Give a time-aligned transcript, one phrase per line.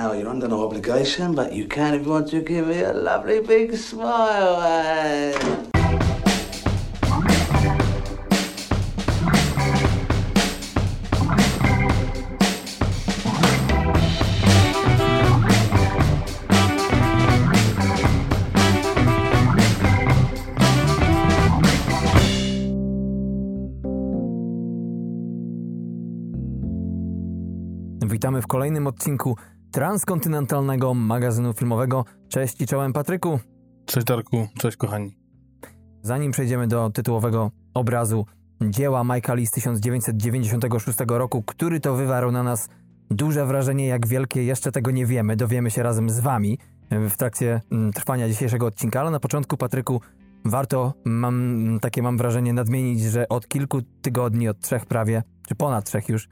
[0.00, 2.94] Now you're under no obligation, but you can if you want to give me a
[2.94, 4.62] lovely big smile.
[4.62, 5.34] eh?
[28.10, 29.36] Witamy w kolejnym odcinku
[29.72, 32.04] transkontynentalnego magazynu filmowego.
[32.28, 33.40] Cześć i czołem Patryku.
[33.86, 35.16] Cześć Darku, cześć kochani.
[36.02, 38.26] Zanim przejdziemy do tytułowego obrazu
[38.62, 42.68] dzieła Michael Lee z 1996 roku, który to wywarł na nas
[43.10, 46.58] duże wrażenie, jak wielkie jeszcze tego nie wiemy, dowiemy się razem z wami
[46.90, 50.00] w trakcie mm, trwania dzisiejszego odcinka, ale na początku Patryku
[50.44, 55.84] warto, mam takie mam wrażenie, nadmienić, że od kilku tygodni, od trzech prawie, czy ponad
[55.84, 56.28] trzech już,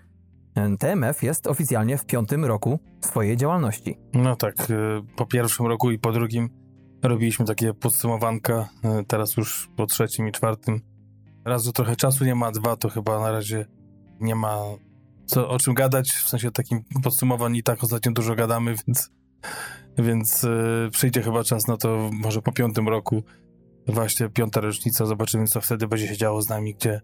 [0.79, 3.97] TMF jest oficjalnie w piątym roku swojej działalności.
[4.15, 4.75] No tak, y,
[5.17, 6.49] po pierwszym roku i po drugim
[7.03, 8.69] robiliśmy takie podsumowanka,
[9.01, 10.81] y, teraz już po trzecim i czwartym.
[11.45, 13.67] Raz, że trochę czasu nie ma, dwa, to chyba na razie
[14.21, 14.57] nie ma
[15.29, 19.11] co, o czym gadać, w sensie takim podsumowań i tak ostatnio dużo gadamy, więc,
[19.99, 23.23] więc yy, przyjdzie chyba czas na to może po piątym roku,
[23.87, 27.01] właśnie piąta rocznica, zobaczymy co wtedy będzie się działo z nami, gdzie,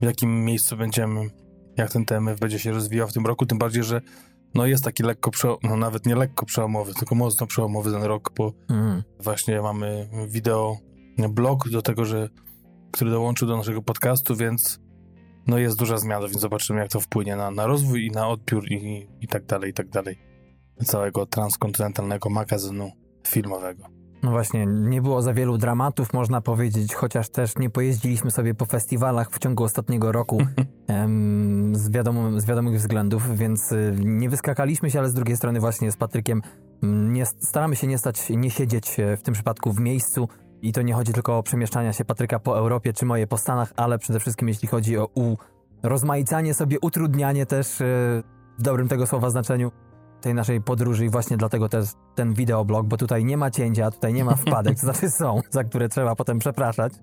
[0.00, 1.20] w jakim miejscu będziemy
[1.78, 4.00] jak ten TMF będzie się rozwijał w tym roku, tym bardziej, że
[4.54, 5.30] no jest taki lekko,
[5.62, 9.02] no nawet nie lekko przełomowy, tylko mocno przełomowy ten rok, bo mm.
[9.20, 10.76] właśnie mamy wideo
[11.28, 12.28] blog do tego, że
[12.92, 14.80] który dołączył do naszego podcastu, więc
[15.46, 18.72] no jest duża zmiana, więc zobaczymy jak to wpłynie na, na rozwój i na odbiór
[18.72, 20.18] i, i tak dalej, i tak dalej
[20.84, 22.90] całego transkontynentalnego magazynu
[23.26, 23.97] filmowego.
[24.22, 28.64] No właśnie, nie było za wielu dramatów, można powiedzieć, chociaż też nie pojeździliśmy sobie po
[28.64, 30.38] festiwalach w ciągu ostatniego roku
[30.86, 35.60] em, z, wiadomo, z wiadomych względów, więc y, nie wyskakaliśmy się, ale z drugiej strony
[35.60, 36.42] właśnie z Patrykiem
[36.82, 40.28] nie, staramy się nie stać, nie siedzieć e, w tym przypadku w miejscu.
[40.62, 43.72] I to nie chodzi tylko o przemieszczania się Patryka po Europie czy moje po Stanach,
[43.76, 45.36] ale przede wszystkim jeśli chodzi o u,
[45.82, 47.84] rozmaicanie sobie, utrudnianie też e,
[48.58, 49.70] w dobrym tego słowa znaczeniu
[50.20, 54.12] tej naszej podróży i właśnie dlatego też ten wideoblog, bo tutaj nie ma cięcia, tutaj
[54.12, 56.92] nie ma wpadek, to znaczy są, za które trzeba potem przepraszać.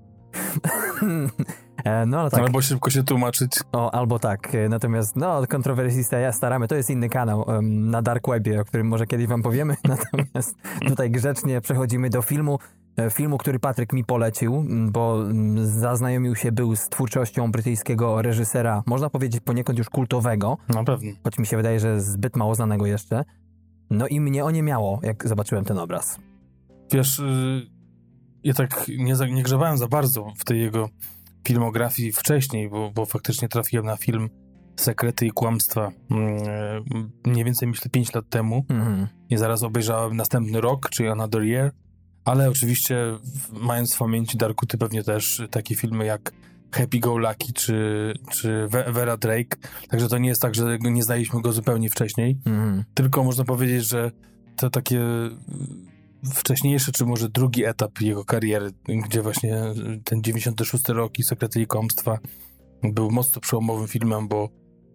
[1.86, 2.40] E, no, ale tak.
[2.40, 3.52] Albo szybko się tłumaczyć.
[3.72, 4.52] O, albo tak.
[4.70, 8.88] Natomiast, no, kontrowersista ja staramy, to jest inny kanał um, na Dark Webie, o którym
[8.88, 9.76] może kiedyś wam powiemy.
[9.84, 10.56] Natomiast
[10.88, 12.59] tutaj grzecznie przechodzimy do filmu.
[12.97, 15.23] E, filmu, który Patryk mi polecił, bo
[15.56, 20.57] zaznajomił się był z twórczością brytyjskiego reżysera, można powiedzieć poniekąd już kultowego.
[20.69, 21.11] Na pewno.
[21.23, 23.23] Choć mi się wydaje, że zbyt mało znanego jeszcze.
[23.89, 26.19] No i mnie o nie miało, jak zobaczyłem ten obraz.
[26.91, 27.67] Wiesz, y,
[28.44, 30.89] ja tak nie, nie grzebałem za bardzo w tej jego
[31.47, 34.29] filmografii wcześniej, bo, bo faktycznie trafiłem na film
[34.75, 38.66] Sekrety i Kłamstwa mm, e, mniej więcej myślę 5 lat temu.
[38.69, 39.07] Mm.
[39.29, 41.72] I zaraz obejrzałem następny rok, czyli Another Year.
[42.25, 42.97] Ale oczywiście,
[43.52, 46.31] mając w pamięci, Darku, ty pewnie też takie filmy jak
[46.72, 49.58] Happy Go Lucky czy, czy Vera Drake.
[49.90, 52.38] Także to nie jest tak, że nie znaliśmy go zupełnie wcześniej.
[52.46, 52.84] Mm.
[52.94, 54.12] Tylko można powiedzieć, że
[54.56, 55.02] to takie
[56.34, 59.62] wcześniejszy, czy może drugi etap jego kariery, gdzie właśnie
[60.03, 62.19] ten 96 rok i Sekrety i Kłamstwa
[62.84, 64.50] był mocno przełomowym filmem, bo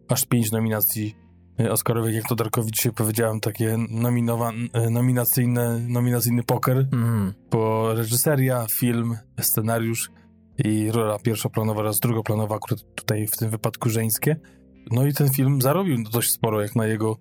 [0.09, 1.15] aż pięć nominacji
[1.71, 7.32] Oscarowych, jak to Darkowi dzisiaj powiedziałem, takie nominowa, e, nominacyjne, nominacyjny poker, mm.
[7.50, 10.10] bo reżyseria, film, scenariusz
[10.65, 14.37] i rola pierwszoplanowa oraz drugoplanowa, akurat tutaj w tym wypadku żeńskie.
[14.91, 17.16] No i ten film zarobił dość sporo, jak na jego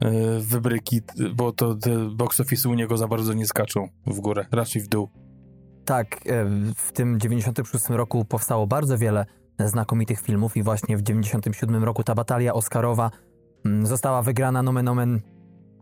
[0.00, 1.00] E, wybryki,
[1.34, 4.88] bo to te box office u niego za bardzo nie skaczą w górę, raczej w
[4.88, 5.08] dół.
[5.84, 6.44] Tak, e,
[6.76, 9.26] w tym 96 roku powstało bardzo wiele
[9.58, 13.10] znakomitych filmów i właśnie w 97 roku ta batalia Oscarowa
[13.82, 15.20] została wygrana nomen omen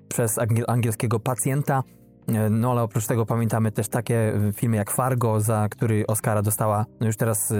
[0.09, 0.39] przez
[0.69, 1.83] angielskiego pacjenta.
[2.29, 6.87] E, no ale oprócz tego pamiętamy też takie filmy jak Fargo, za który Oscara dostała
[7.01, 7.55] no już teraz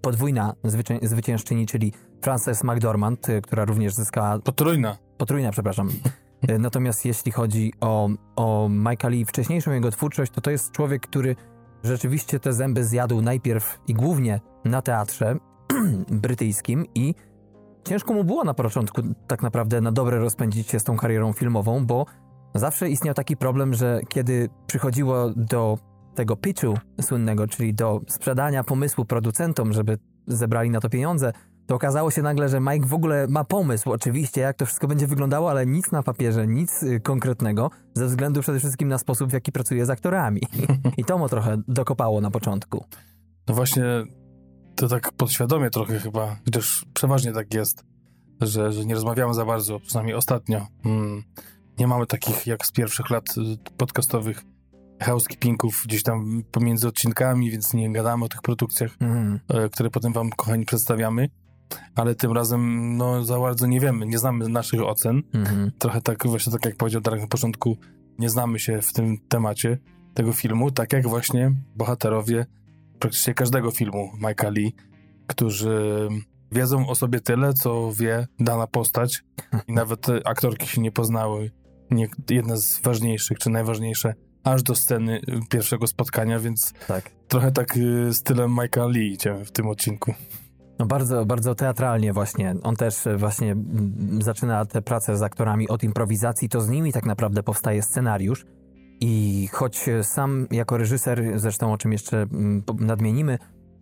[0.00, 0.54] podwójna
[1.02, 1.92] zwyciężczyni, czyli
[2.22, 4.38] Frances McDormand, która również zyskała...
[4.38, 5.88] Potrójna potrójna, przepraszam.
[6.48, 11.02] E, natomiast jeśli chodzi o, o Michael Lee, wcześniejszą jego twórczość, to to jest człowiek,
[11.02, 11.36] który
[11.84, 15.36] rzeczywiście te zęby zjadł najpierw i głównie na teatrze
[16.24, 17.14] brytyjskim i
[17.84, 21.86] ciężko mu było na początku tak naprawdę na dobre rozpędzić się z tą karierą filmową,
[21.86, 22.06] bo
[22.54, 25.78] zawsze istniał taki problem, że kiedy przychodziło do
[26.14, 31.32] tego pitchu słynnego, czyli do sprzedania pomysłu producentom, żeby zebrali na to pieniądze,
[31.66, 35.06] to okazało się nagle, że Mike w ogóle ma pomysł, oczywiście, jak to wszystko będzie
[35.06, 39.32] wyglądało, ale nic na papierze, nic y, konkretnego, ze względu przede wszystkim na sposób, w
[39.32, 40.40] jaki pracuje z aktorami.
[40.98, 42.84] I to mu trochę dokopało na początku.
[43.48, 43.84] No właśnie,
[44.76, 47.84] to tak podświadomie trochę chyba, chociaż przeważnie tak jest,
[48.40, 51.22] że, że nie rozmawiamy za bardzo, przynajmniej ostatnio, hmm,
[51.78, 54.44] nie mamy takich jak z pierwszych lat y, podcastowych
[55.02, 58.96] housekeepingów gdzieś tam pomiędzy odcinkami, więc nie gadamy o tych produkcjach,
[59.48, 61.28] e, które potem wam, kochani, przedstawiamy.
[61.94, 65.22] Ale tym razem, no, za bardzo nie wiemy, nie znamy naszych ocen.
[65.34, 65.72] Mhm.
[65.78, 67.76] Trochę tak, właśnie tak jak powiedział Darek na początku,
[68.18, 69.78] nie znamy się w tym temacie
[70.14, 72.46] tego filmu, tak jak właśnie bohaterowie
[73.02, 74.74] praktycznie każdego filmu Mike'a Lee,
[75.26, 76.08] którzy
[76.52, 79.24] wiedzą o sobie tyle, co wie dana postać
[79.68, 81.50] i nawet aktorki się nie poznały.
[81.90, 84.14] Nie, jedna z ważniejszych, czy najważniejsze,
[84.44, 85.20] aż do sceny
[85.50, 87.10] pierwszego spotkania, więc Tak.
[87.28, 90.14] trochę tak y, stylem Mike'a Lee idziemy w tym odcinku.
[90.78, 92.54] No bardzo, bardzo teatralnie właśnie.
[92.62, 93.56] On też e, właśnie
[94.20, 98.46] zaczyna tę pracę z aktorami od improwizacji, to z nimi tak naprawdę powstaje scenariusz.
[99.04, 103.38] I choć sam jako reżyser, zresztą o czym jeszcze mm, nadmienimy,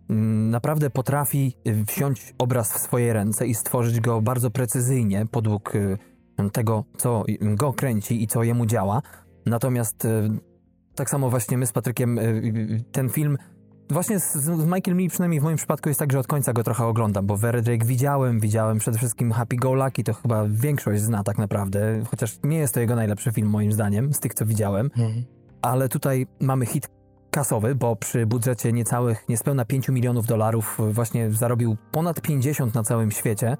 [0.09, 5.75] mm, naprawdę potrafi y, wziąć obraz w swoje ręce i stworzyć go bardzo precyzyjnie podług
[5.75, 5.97] y,
[6.53, 9.01] tego, co go kręci i co jemu działa.
[9.45, 10.29] Natomiast y,
[10.95, 12.19] tak samo właśnie my z Patrykiem
[12.91, 13.37] ten film
[13.91, 16.63] Właśnie z, z Michael Lee, przynajmniej w moim przypadku, jest tak, że od końca go
[16.63, 21.01] trochę oglądam, bo Very Drake widziałem, widziałem przede wszystkim Happy Go Lucky, to chyba większość
[21.01, 24.45] zna tak naprawdę, chociaż nie jest to jego najlepszy film moim zdaniem, z tych co
[24.45, 24.91] widziałem,
[25.61, 26.89] ale tutaj mamy hit
[27.31, 33.11] kasowy, bo przy budżecie niecałych, niespełna 5 milionów dolarów właśnie zarobił ponad 50 na całym
[33.11, 33.57] świecie,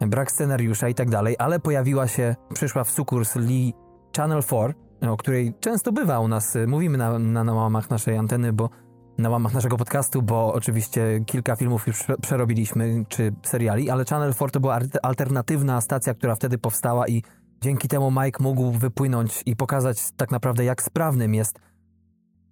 [0.00, 3.74] brak scenariusza i tak dalej, ale pojawiła się, przyszła w sukurs Lee
[4.16, 8.52] Channel 4, o której często bywa u nas, mówimy na, na, na łamach naszej anteny,
[8.52, 8.70] bo
[9.18, 14.34] na łamach naszego podcastu, bo oczywiście kilka filmów już prze- przerobiliśmy, czy seriali, ale Channel
[14.34, 17.22] 4 to była alternatywna stacja, która wtedy powstała i
[17.60, 21.58] dzięki temu Mike mógł wypłynąć i pokazać tak naprawdę jak sprawnym jest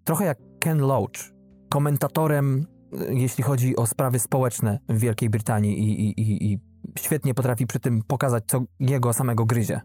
[0.04, 1.32] trochę jak Ken Loach,
[1.68, 2.66] komentatorem,
[3.10, 6.58] y, jeśli chodzi o sprawy społeczne w Wielkiej Brytanii i, i, i, i
[6.98, 9.80] świetnie potrafi przy tym pokazać, co jego samego gryzie.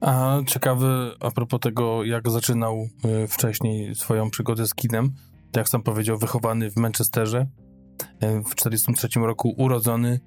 [0.00, 2.88] A ciekawy, a propos tego, jak zaczynał
[3.24, 5.12] y, wcześniej swoją przygodę z kinem,
[5.56, 10.20] jak sam powiedział, wychowany w Manchesterze, y, w 1943 roku urodzony,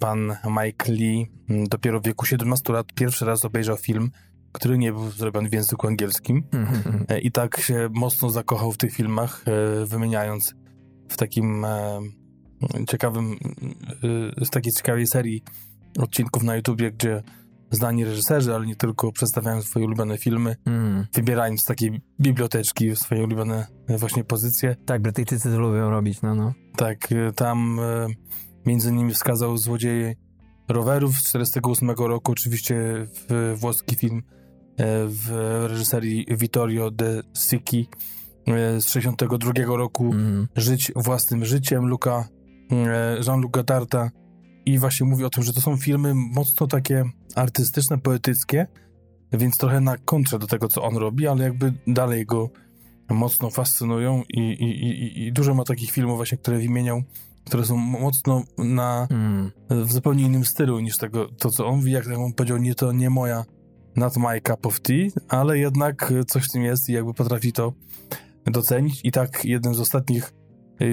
[0.00, 1.26] pan Mike Lee.
[1.50, 4.10] Y, dopiero w wieku 17 lat pierwszy raz obejrzał film,
[4.52, 6.42] który nie był zrobiony w języku angielskim.
[7.10, 9.44] Y, i tak się mocno zakochał w tych filmach,
[9.82, 10.54] y, wymieniając
[11.08, 12.00] w takim e,
[12.88, 13.36] ciekawym,
[14.42, 15.42] z takiej ciekawej serii
[15.98, 17.22] odcinków na YouTubie, gdzie
[17.70, 21.06] znani reżyserzy, ale nie tylko przedstawiają swoje ulubione filmy, Mm.
[21.14, 24.76] wybierając z takiej biblioteczki swoje ulubione e, właśnie pozycje.
[24.86, 26.52] Tak, Brytyjczycy to lubią robić, no no.
[26.76, 28.06] Tak, e, tam e,
[28.66, 30.14] między innymi wskazał Złodzieje
[30.68, 32.84] rowerów z 48 roku, oczywiście
[33.28, 34.22] w, włoski film e,
[35.06, 35.30] w
[35.68, 37.88] reżyserii Vittorio De Sicchi
[38.78, 40.48] z 62 roku, Mm.
[40.56, 42.28] Żyć własnym życiem Luka,
[43.26, 44.10] Jean-Luc Godarta
[44.66, 47.04] i właśnie mówi o tym, że to są filmy mocno takie
[47.34, 48.66] artystyczne, poetyckie,
[49.32, 52.50] więc trochę na kontrze do tego, co on robi, ale jakby dalej go
[53.10, 57.02] mocno fascynują i, i, i, i dużo ma takich filmów właśnie, które wymieniał,
[57.44, 59.50] które są mocno na, Mm.
[59.70, 62.92] w zupełnie innym stylu niż tego, to co on mówi, jak on powiedział, nie to
[62.92, 63.44] nie moja
[63.96, 67.72] not my cup of tea, ale jednak coś w tym jest i jakby potrafi to
[68.46, 70.32] docenić i tak jeden z ostatnich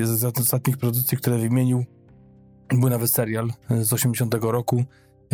[0.04, 1.86] z ostatnich produkcji, które wymienił
[2.80, 4.84] był nawet serial z 80 roku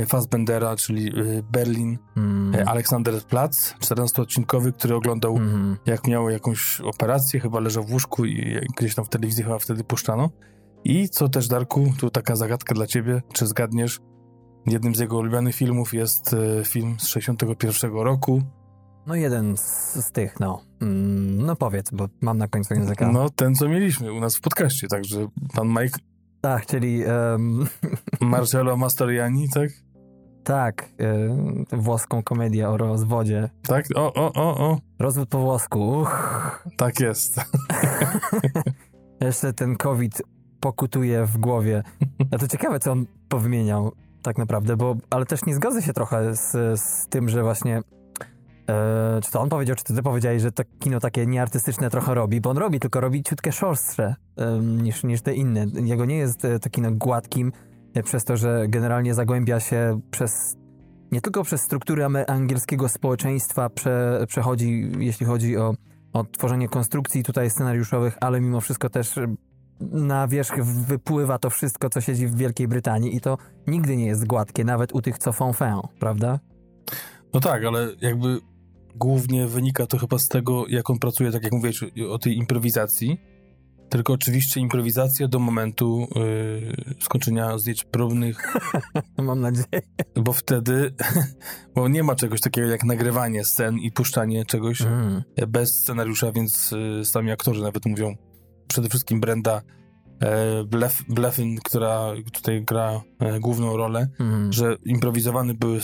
[0.07, 2.55] Fassbendera, czyli y, Berlin Mm.
[2.55, 5.77] e, Aleksanderplatz, 14-odcinkowy, który oglądał Mhm.
[5.85, 9.83] jak miał jakąś operację, chyba leżał w łóżku i gdzieś tam w telewizji chyba wtedy
[9.83, 10.29] puszczano.
[10.83, 13.99] I co też, Darku, tu taka zagadka dla ciebie, czy zgadniesz,
[14.65, 18.41] jednym z jego ulubionych filmów jest e, film z 61 roku.
[19.07, 20.61] No jeden z, z tych, no.
[20.81, 23.11] Mm, no powiedz, bo mam na końcu języka.
[23.11, 25.99] No, ten, co mieliśmy u nas w podcaście, także pan Mike
[26.41, 27.65] Tak, czyli em,
[28.21, 29.69] Marcello Mastroianni, tak?
[30.49, 30.89] tak,
[31.71, 33.49] e, włoską komedię o rozwodzie.
[33.67, 33.85] Tak?
[33.95, 36.63] O, o, o, o, Rozwód po włosku, uch.
[36.77, 37.41] tak jest.
[39.21, 40.21] Jeszcze ten COVID
[40.59, 41.83] pokutuje w głowie.
[42.31, 43.91] A to ciekawe, co on powymieniał
[44.21, 47.81] tak naprawdę, bo ale też nie zgodzę się trochę z, z tym, że właśnie
[48.69, 52.13] e, czy to on powiedział, czy to ty powiedziałeś, że to kino takie nieartystyczne trochę
[52.13, 54.15] robi, bo on robi, tylko robi ciutkę szorstsze
[54.61, 55.65] niż, niż te inne.
[55.73, 57.51] Jego nie jest e, to kino gładkim,
[57.93, 60.55] e, przez to, że generalnie zagłębia się przez
[61.11, 65.73] nie tylko przez struktury angielskiego społeczeństwa prze, przechodzi, jeśli chodzi o,
[66.13, 69.15] o tworzenie konstrukcji tutaj scenariuszowych, ale mimo wszystko też
[69.79, 74.27] na wierzch wypływa to wszystko, co siedzi w Wielkiej Brytanii i to nigdy nie jest
[74.27, 76.39] gładkie, nawet u tych, co font fin, prawda?
[77.33, 78.39] No tak, ale jakby
[78.99, 83.17] głównie wynika to chyba z tego, jak on pracuje, tak jak mówiłeś, o tej improwizacji.
[83.89, 88.53] tylko oczywiście improwizacja do momentu yy, skończenia zdjęć próbnych,
[89.17, 89.81] Mam nadzieję.
[90.15, 90.93] bo wtedy,
[91.75, 95.23] bo nie ma czegoś takiego jak nagrywanie scen i puszczanie czegoś Mm.
[95.47, 98.15] bez scenariusza, więc y, sami aktorzy nawet mówią,
[98.67, 99.61] przede wszystkim Brenda
[100.21, 104.53] e, Blef, Blefin, która tutaj gra e, główną rolę, Mm.
[104.53, 105.79] że improwizowane były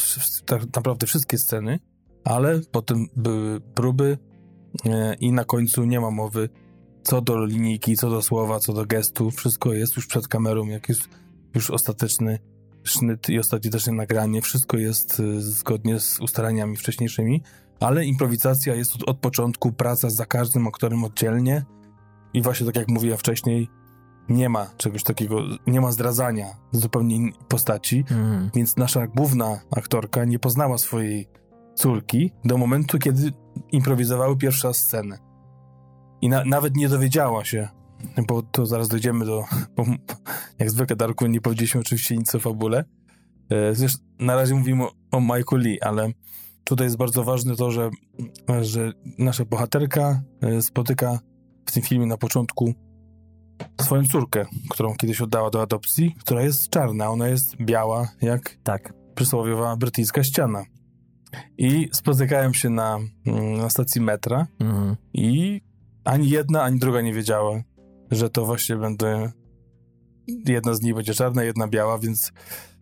[0.45, 1.79] tak naprawdę wszystkie sceny,
[2.25, 4.17] ale potem były próby
[4.85, 6.49] e, i na końcu nie ma mowy
[7.03, 9.31] co do linijki, co do słowa, co do gestu.
[9.31, 11.09] Wszystko jest już przed kamerą, jak jest
[11.55, 12.39] już ostateczny
[12.83, 14.41] sznyt i ostateczne nagranie.
[14.41, 17.41] Wszystko jest e, zgodnie z ustaleniami wcześniejszymi,
[17.79, 21.65] ale improwizacja jest od, od początku, praca za każdym aktorem oddzielnie
[22.33, 23.69] i właśnie tak jak mówiłem wcześniej,
[24.29, 28.49] nie ma czegoś takiego, nie ma zdradzania zupełnie postaci, Mm.
[28.55, 31.27] więc nasza główna aktorka nie poznała swojej
[31.75, 33.31] córki do momentu, kiedy
[33.71, 35.17] improwizowały pierwsza scenę.
[36.21, 37.69] I na, nawet nie dowiedziała się,
[38.27, 39.43] bo to zaraz dojdziemy do.
[39.75, 39.85] Bo,
[40.59, 42.83] jak zwykle, Darku, nie powiedzieliśmy oczywiście nic o fabule.
[43.49, 46.11] E, Zresztą na razie mówimy o, o Michael Lee, ale
[46.63, 47.89] tutaj jest bardzo ważne to, że,
[48.61, 51.19] że nasza bohaterka e, spotyka
[51.65, 52.73] w tym filmie na początku
[53.81, 58.93] swoją córkę, którą kiedyś oddała do adopcji, która jest czarna, ona jest biała, jak Tak.
[59.15, 60.63] przysłowiowa brytyjska ściana.
[61.57, 64.95] I spotykałem się na, mm, na stacji metra Mm.
[65.13, 65.61] i
[66.03, 67.61] ani jedna, ani druga nie wiedziała,
[68.11, 69.31] że to właśnie będę
[70.45, 72.31] jedna z nich będzie czarna, jedna biała, więc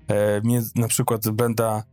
[0.07, 1.83] e, mnie na przykład Brenda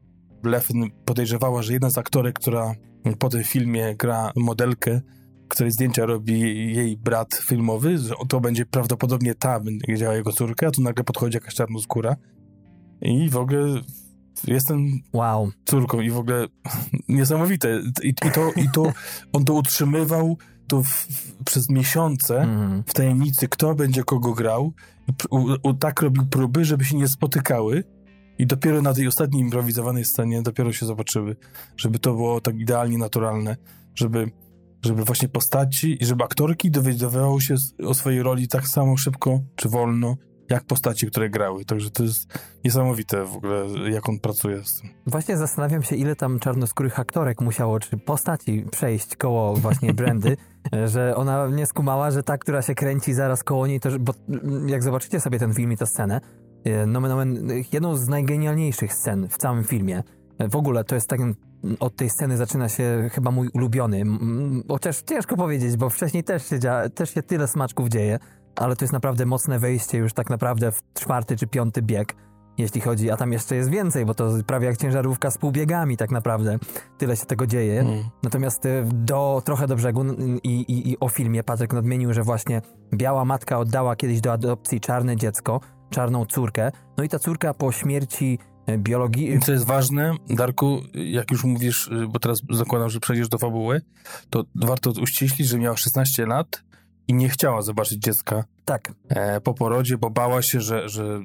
[0.43, 2.75] Blefn podejrzewała, że jedna z aktorek, która
[3.19, 5.01] po tym filmie gra modelkę,
[5.49, 6.41] której zdjęcia robi
[6.75, 11.05] jej brat filmowy, że to będzie prawdopodobnie ta, będzie wiedziała jego córka, a tu nagle
[11.05, 12.17] podchodzi jakaś czarnoskóra
[13.03, 13.81] i w ogóle
[14.47, 15.51] jestem Wow.
[15.65, 16.47] córką i w ogóle
[17.09, 17.81] niesamowite.
[18.03, 18.93] I, i, to, i to
[19.33, 20.37] on to utrzymywał
[20.69, 21.07] to w,
[21.45, 22.83] przez miesiące Mm.
[22.87, 24.73] w tajemnicy, kto będzie kogo grał.
[25.31, 27.85] U, u, tak robił próby, żeby się nie spotykały.
[28.39, 31.37] I dopiero na tej ostatniej improwizowanej scenie dopiero się zobaczyły,
[31.77, 33.57] żeby to było tak idealnie naturalne,
[33.95, 34.31] żeby,
[34.85, 37.55] żeby właśnie postaci i żeby aktorki dowiadywały się
[37.87, 40.17] o swojej roli tak samo szybko czy wolno,
[40.51, 41.65] jak postaci, które grały.
[41.65, 44.91] Także to jest niesamowite w ogóle, jak on pracuje z tym.
[45.07, 50.37] Właśnie zastanawiam się, ile tam czarnoskórych aktorek musiało, czy postaci przejść koło właśnie Brandy,
[50.93, 54.15] że ona nie skumała, że ta, która się kręci zaraz koło niej, to, bo
[54.67, 56.21] jak zobaczycie sobie ten film i tę scenę,
[56.65, 60.03] e, nomen omen, jedną z najgenialniejszych scen w całym filmie.
[60.39, 61.21] E, W ogóle to jest tak,
[61.81, 64.03] od tej sceny zaczyna się chyba mój ulubiony,
[64.69, 68.19] chociaż ciężko powiedzieć, bo wcześniej też się, dzia, też się tyle smaczków dzieje,
[68.57, 72.17] ale to jest naprawdę mocne wejście już tak naprawdę w czwarty czy piąty bieg
[72.61, 76.11] jeśli chodzi, a tam jeszcze jest więcej, bo to prawie jak ciężarówka z półbiegami tak
[76.11, 76.59] naprawdę.
[76.99, 77.81] Tyle się tego dzieje.
[77.81, 78.05] Mm.
[78.23, 80.05] Natomiast y, do, trochę do brzegu
[80.43, 82.63] i, i, i o filmie Patryk nadmienił, że właśnie
[82.95, 86.73] biała matka oddała kiedyś do adopcji czarne dziecko, czarną córkę.
[86.97, 88.39] No i ta córka po śmierci
[88.69, 89.35] y, biologii...
[89.35, 93.39] I co jest ważne, Darku, jak już mówisz, y, bo teraz zakładam, że przejdziesz do
[93.39, 93.81] fabuły,
[94.31, 96.63] to warto uściślić, że miała 16 lat
[97.11, 101.21] i nie chciała zobaczyć dziecka Tak, e, po porodzie, bo bała się, że, że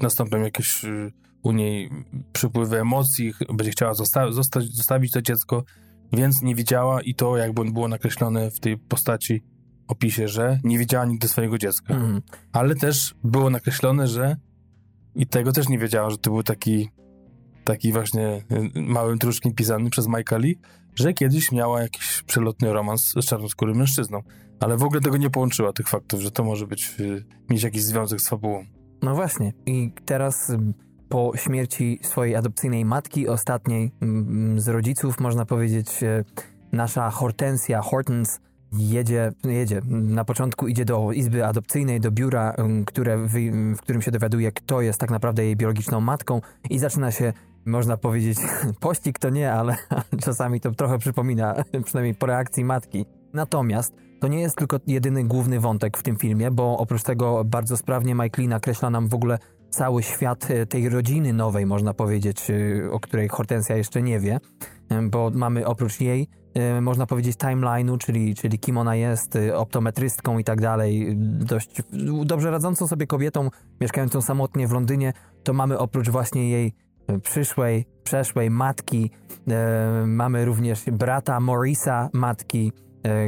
[0.00, 1.90] nastąpią jakieś y, u niej
[2.32, 5.64] przypływy emocji, będzie chciała zosta- zostawić to dziecko,
[6.12, 9.42] więc nie widziała i to jakby było nakreślone w tej postaci,
[9.88, 11.94] opisie, że nie widziała nigdy swojego dziecka.
[11.94, 14.36] mm, Ale też było nakreślone, że
[15.14, 16.90] i tego też nie wiedziała, że to był taki
[17.64, 18.44] taki właśnie
[18.76, 20.58] y, małym druczkiem pisany przez Lee,
[20.94, 24.22] że kiedyś miała jakiś przelotny romans z czarnoskórym mężczyzną.
[24.60, 27.82] Ale w ogóle tego nie połączyła, tych faktów, że to może być, y, mieć jakiś
[27.82, 28.64] związek z fabułą.
[29.02, 29.52] no właśnie.
[29.66, 30.58] I teraz y,
[31.08, 36.24] po śmierci swojej adopcyjnej matki, ostatniej mm, z rodziców, można powiedzieć, y,
[36.72, 38.40] nasza Hortensia, Hortens,
[38.72, 42.54] jedzie, jedzie, na początku idzie do izby adopcyjnej, do biura,
[42.86, 43.18] które,
[43.76, 46.40] w którym się dowiaduje, kto jest tak naprawdę jej biologiczną matką
[46.70, 47.32] i zaczyna się,
[47.66, 48.38] można powiedzieć,
[48.80, 49.76] pościg to nie, ale
[50.20, 53.06] czasami to trochę przypomina, przynajmniej po reakcji matki.
[53.32, 57.76] Natomiast to nie jest tylko jedyny główny wątek w tym filmie, bo oprócz tego bardzo
[57.76, 59.38] sprawnie Mike Lee nakreśla nam w ogóle
[59.70, 64.40] cały świat e, tej rodziny nowej, można powiedzieć, e, o której Hortensja jeszcze nie wie,
[64.88, 66.28] e, bo mamy oprócz jej,
[66.80, 71.82] można powiedzieć, timeline'u, czyli, czyli kim ona jest, optometrystką i tak dalej, dość
[72.24, 73.48] dobrze radzącą sobie kobietą,
[73.80, 75.12] mieszkającą samotnie w Londynie,
[75.42, 76.74] to mamy oprócz właśnie jej
[77.22, 79.10] przyszłej, przeszłej matki,
[80.06, 82.72] mamy również brata Morisa, matki,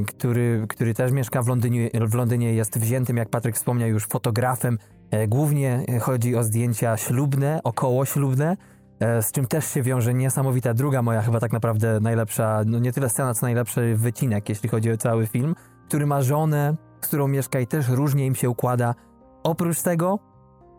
[0.07, 4.79] który, który też mieszka w Londynie, w Londynie, jest wziętym, jak Patryk wspomniał, już fotografem.
[5.11, 8.57] E, Głównie chodzi o zdjęcia ślubne, okołoślubne,
[9.01, 12.93] e, z czym też się wiąże niesamowita druga moja, chyba tak naprawdę najlepsza, no nie
[12.93, 15.55] tyle scena, co najlepszy wycinek, jeśli chodzi o cały film,
[15.89, 18.95] który ma żonę, z którą mieszka i też różnie im się układa.
[19.43, 20.19] Oprócz tego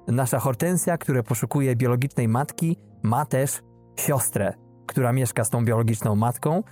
[0.08, 3.62] nasza Hortensja, która poszukuje biologicznej matki, ma też
[3.96, 4.54] siostrę,
[4.86, 6.64] która mieszka z tą biologiczną matką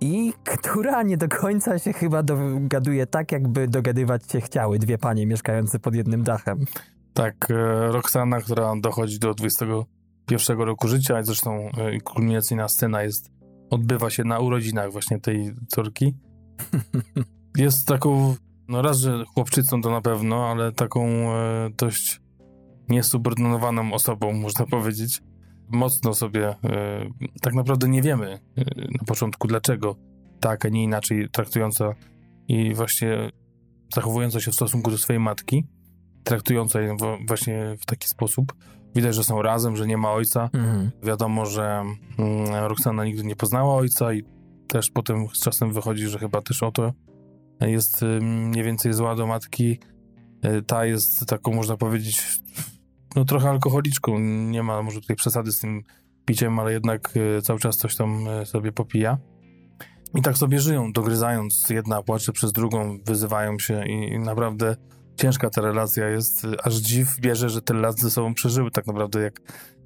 [0.00, 5.26] i która nie do końca się chyba dogaduje tak, jakby dogadywać się chciały dwie panie
[5.26, 6.64] mieszkające pod jednym dachem.
[7.14, 7.54] Tak, e,
[7.92, 13.30] Roxana, która dochodzi do 21 roku życia, zresztą e, kulminacyjna scena jest,
[13.70, 16.14] odbywa się na urodzinach właśnie tej córki.
[17.56, 18.34] Jest taką,
[18.68, 22.20] no raz, że chłopczycą to na pewno, ale taką e, dość
[22.88, 25.22] niesubordynowaną osobą, można powiedzieć.
[25.70, 26.56] Mocno sobie, e,
[27.42, 29.96] tak naprawdę nie wiemy e, na początku dlaczego
[30.40, 31.94] tak, a nie inaczej traktująca
[32.48, 33.30] i właśnie
[33.94, 35.66] zachowująca się w stosunku do swojej matki,
[36.24, 36.96] traktująca ją
[37.26, 38.52] właśnie w taki sposób.
[38.94, 40.50] Widać, że są razem, że nie ma ojca.
[40.52, 40.90] Mhm.
[41.02, 41.84] Wiadomo, że
[42.18, 44.22] mm, Roxana nigdy nie poznała ojca i
[44.68, 46.92] też potem z czasem wychodzi, że chyba też o to
[47.60, 49.78] jest mniej więcej zła do matki.
[50.42, 52.40] E, ta jest taką, można powiedzieć,
[53.16, 54.18] no trochę alkoholiczką.
[54.18, 55.82] Nie ma może tutaj przesady z tym
[56.24, 59.18] piciem, ale jednak e, cały czas coś tam e, sobie popija.
[60.14, 61.70] I tak sobie żyją, dogryzając.
[61.70, 64.76] Jedna płacze przez drugą, wyzywają się i, i naprawdę
[65.16, 66.46] ciężka ta relacja jest.
[66.62, 69.40] Aż dziw bierze, że tyle lat ze sobą przeżyły tak naprawdę, jak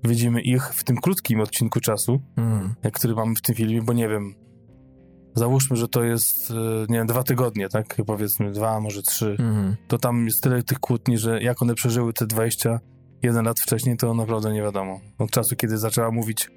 [0.04, 2.74] widzimy ich w tym krótkim odcinku czasu, mm.
[2.92, 4.34] który mamy w tym filmie, bo nie wiem,
[5.34, 6.54] załóżmy, że to jest, e,
[6.88, 7.96] nie wiem, dwa tygodnie, tak?
[8.06, 9.36] Powiedzmy dwa, może trzy.
[9.38, 9.76] Mm.
[9.88, 12.26] To tam jest tyle tych kłótni, że jak one przeżyły te
[13.24, 15.00] 21 lat wcześniej, to naprawdę nie wiadomo.
[15.18, 16.50] Od czasu, kiedy zaczęła mówić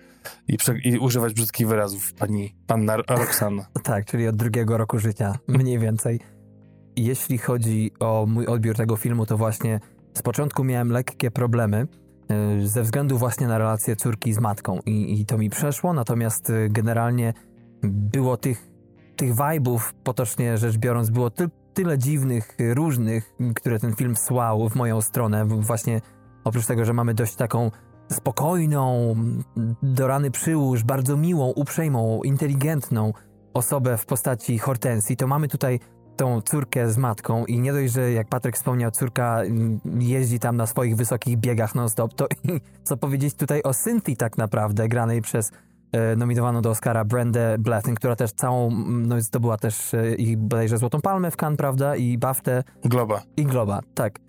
[0.47, 3.65] i, i używać brzydkich wyrazów pani, panna Roxana.
[3.83, 6.19] tak, czyli od drugiego roku życia, mniej więcej.
[6.95, 9.79] Jeśli chodzi o mój odbiór tego filmu, to właśnie
[10.13, 11.87] z początku miałem lekkie problemy
[12.29, 16.49] e, ze względu właśnie na relację córki z matką i, i to mi przeszło, natomiast
[16.49, 17.33] e, generalnie
[17.83, 18.69] było tych,
[19.15, 24.75] tych vibe'ów, potocznie rzecz biorąc, było ty, tyle dziwnych, różnych, które ten film słał w
[24.75, 25.45] moją stronę.
[25.45, 26.01] Właśnie
[26.47, 27.71] oprócz tego, że mamy dość taką
[28.11, 29.15] spokojną,
[29.83, 33.13] do rany przyłóż, bardzo miłą, uprzejmą, inteligentną
[33.53, 35.79] osobę w postaci Hortensji, to mamy tutaj
[36.15, 39.41] tą córkę z matką i nie dość, że jak Patryk wspomniał, córka
[39.99, 42.27] jeździ tam na swoich wysokich biegach non-stop, to
[42.83, 45.51] co powiedzieć tutaj o Cynthia tak naprawdę, granej przez
[45.91, 50.77] E, nominowaną do Oscara Brandę Blathen, która też całą, no zdobyła też e, i bodajże
[50.77, 52.63] Złotą Palmę w Cannes, prawda, i BAFTę.
[52.85, 53.21] Globa.
[53.37, 54.19] I Globa, tak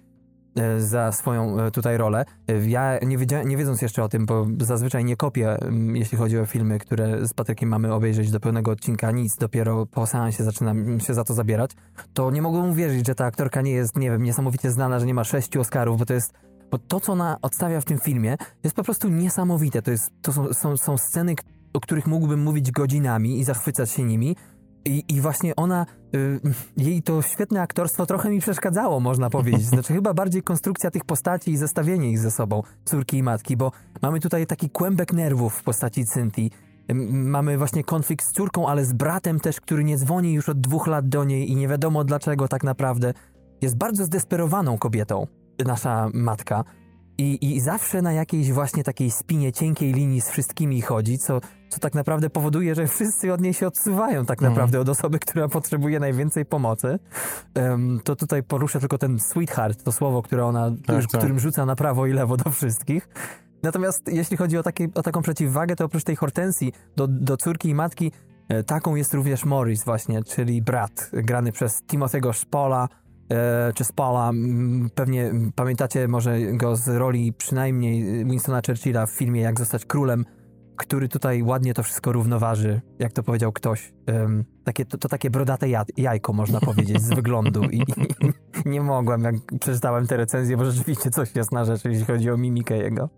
[0.78, 2.24] za swoją tutaj rolę.
[2.66, 5.56] Ja nie, nie wiedząc jeszcze o tym, bo zazwyczaj nie kopię,
[5.92, 10.06] jeśli chodzi o filmy, które z Patrykiem mamy obejrzeć do pełnego odcinka, nic, dopiero po
[10.06, 11.70] seansie zaczynam się za to zabierać,
[12.14, 15.14] to nie mogłem uwierzyć, że ta aktorka nie jest, nie wiem, niesamowicie znana, że nie
[15.14, 16.34] ma sześciu Oscarów, bo to jest
[16.70, 19.82] bo to, co ona odstawia w tym filmie, jest po prostu niesamowite.
[19.82, 21.34] To, jest, to są, są, są sceny,
[21.72, 24.36] o których mógłbym mówić godzinami i zachwycać się nimi.
[24.84, 26.40] I, i właśnie ona, y,
[26.76, 29.64] jej to świetne aktorstwo trochę mi przeszkadzało, można powiedzieć.
[29.74, 33.72] Znaczy, chyba bardziej konstrukcja tych postaci i zestawienie ich ze sobą, córki i matki, bo
[34.02, 36.50] mamy tutaj taki kłębek nerwów w postaci Cynthii.
[37.10, 40.86] Mamy właśnie konflikt z córką, ale z bratem też, który nie dzwoni już od dwóch
[40.86, 43.14] lat do niej i nie wiadomo dlaczego tak naprawdę.
[43.60, 45.26] Jest bardzo zdesperowaną kobietą
[45.66, 46.64] nasza matka.
[47.18, 51.78] I, I zawsze na jakiejś właśnie takiej spinie, cienkiej linii z wszystkimi chodzi, co, co
[51.80, 54.52] tak naprawdę powoduje, że wszyscy od niej się odsuwają tak mhm.
[54.52, 56.98] naprawdę od osoby, która potrzebuje najwięcej pomocy.
[58.04, 61.20] To tutaj poruszę tylko ten sweetheart, to słowo, które ona, tak, już, tak.
[61.20, 63.08] którym rzuca na prawo i lewo do wszystkich.
[63.62, 67.68] Natomiast jeśli chodzi o, takie, o taką przeciwwagę, to oprócz tej hortensji do, do córki
[67.68, 68.12] i matki,
[68.48, 72.88] e, taką jest również Morris właśnie, czyli brat, grany przez Timothy'ego Spola,
[73.32, 74.30] E, czy Spala.
[74.94, 80.24] Pewnie pamiętacie może go z roli przynajmniej Winstona Churchilla w filmie Jak zostać królem,
[80.78, 83.92] który tutaj ładnie to wszystko równoważy, jak to powiedział ktoś.
[84.64, 87.62] takie, to, to takie brodate jajko, można powiedzieć, z wyglądu.
[87.64, 87.84] I, I,
[88.66, 92.36] nie mogłem, jak przeczytałem tę recenzję, bo rzeczywiście coś jest na rzeczy, jeśli chodzi o
[92.36, 93.08] mimikę jego.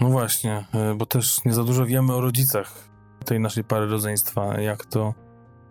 [0.00, 2.74] No właśnie, e, bo też nie za dużo wiemy o rodzicach
[3.24, 5.14] tej naszej pary rodzeństwa, jak to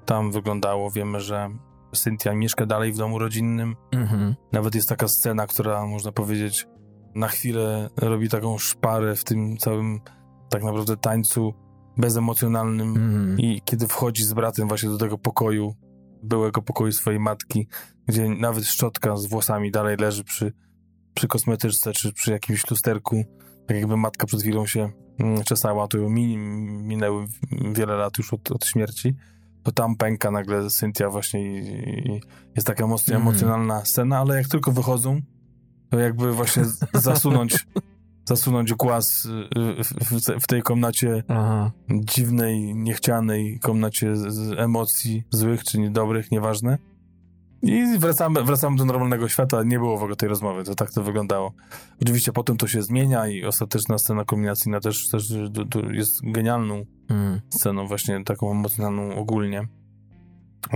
[0.06, 0.92] tam wyglądało.
[0.92, 1.50] Wiemy, że
[1.92, 3.76] Cynthia mieszka dalej w domu rodzinnym.
[3.92, 4.36] Mhm.
[4.52, 6.68] Nawet jest taka scena, która można powiedzieć
[7.16, 10.02] na chwilę robi taką szparę w tym całym
[10.50, 11.54] tak naprawdę tańcu
[11.98, 13.40] bezemocjonalnym mhm.
[13.40, 15.76] i kiedy wchodzi z bratem właśnie do tego pokoju,
[16.24, 17.68] byłego pokoju swojej matki,
[18.08, 20.54] gdzie nawet szczotka z włosami dalej leży przy,
[21.14, 23.24] przy kosmetyczce czy przy jakimś lusterku,
[23.68, 26.40] tak jakby matka przed chwilą się mm, czesała, to min,
[26.88, 27.26] minęły
[27.74, 29.16] wiele lat już od, od śmierci
[29.64, 32.22] to tam pęka nagle Cynthia właśnie i, i
[32.56, 33.28] jest taka mocno mm.
[33.28, 35.22] emocjonalna scena, ale jak tylko wychodzą,
[35.90, 37.54] to jakby właśnie zasunąć
[38.30, 41.72] zasunąć głaz y, w, w tej komnacie Aha.
[41.90, 46.78] dziwnej, niechcianej komnacie z emocji złych czy niedobrych, nieważne.
[47.62, 49.64] I wracamy, wracamy do normalnego świata.
[49.64, 51.54] Nie było w ogóle tej rozmowy, to tak to wyglądało.
[52.02, 55.34] Oczywiście potem to się zmienia i ostateczna scena kulminacyjna też, też
[55.92, 57.42] jest genialną mm.
[57.50, 59.68] sceną, właśnie taką emocjonalną ogólnie.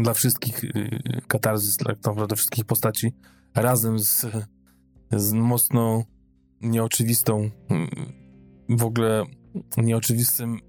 [0.02, 3.14] Dla wszystkich y, katarzys, tak naprawdę wszystkich postaci
[3.56, 4.26] razem z,
[5.12, 6.04] z mocno
[6.64, 7.50] nieoczywistą, y,
[8.70, 9.24] w ogóle
[9.78, 10.60] nieoczywistym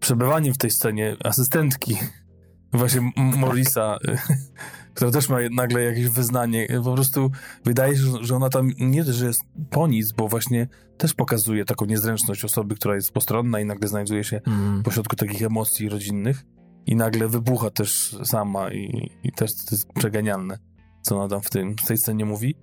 [0.00, 1.96] przebywaniem w tej scenie asystentki
[2.72, 3.98] właśnie Morisa,
[4.94, 6.66] która też ma nagle jakieś wyznanie.
[6.84, 7.30] Po prostu
[7.64, 11.84] wydaje się, że ona tam nie, że jest po nic, bo właśnie też pokazuje taką
[11.84, 14.82] niezręczność osoby, która jest postronna i nagle znajduje się mm.
[14.82, 16.44] pośrodku takich emocji rodzinnych
[16.86, 20.58] i nagle wybucha też sama i, i też to jest przegenialne,
[21.02, 22.54] co ona tam w, tym, w tej scenie mówi.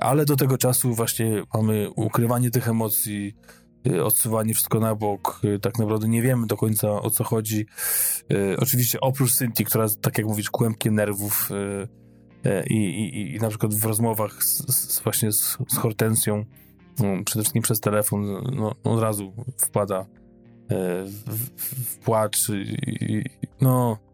[0.00, 3.34] Ale do tego czasu właśnie mamy ukrywanie tych emocji,
[3.86, 7.66] Y, odsuwanie wszystko na bok, y, tak naprawdę nie wiemy do końca o co chodzi.
[8.32, 11.50] Y, oczywiście oprócz Cynthia, która tak jak mówisz, kłębkiem nerwów
[12.70, 16.44] i, i, i na przykład w rozmowach z, z właśnie z, z Hortensją,
[16.98, 20.06] no, przede wszystkim przez telefon, no, od razu wpada
[20.70, 23.24] w, w, w płacz i,
[23.60, 24.07] no...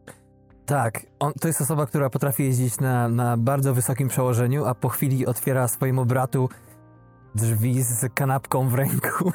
[0.67, 4.89] Tak, on, to jest osoba, która potrafi jeździć na, na bardzo wysokim przełożeniu, a po
[4.89, 6.49] chwili otwiera swojemu bratu
[7.35, 9.33] drzwi z kanapką w ręku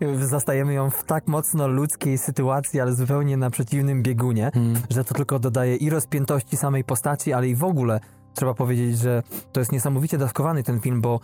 [0.00, 4.82] i zastajemy ją w tak mocno ludzkiej sytuacji, ale zupełnie na przeciwnym biegunie, hmm.
[4.90, 8.00] że to tylko dodaje i rozpiętości samej postaci, ale i w ogóle
[8.34, 11.20] trzeba powiedzieć, że to jest niesamowicie dawkowany ten film, bo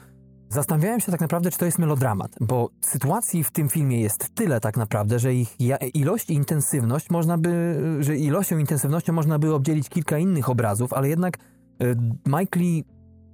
[0.49, 4.61] zastanawiałem się tak naprawdę, czy to jest melodramat, bo sytuacji w tym filmie jest tyle
[4.61, 5.57] tak naprawdę, że ich
[5.95, 10.93] ilość i intensywność można by, że ilością i intensywnością można by obdzielić kilka innych obrazów,
[10.93, 11.39] ale jednak
[11.83, 12.85] y, Mike Lee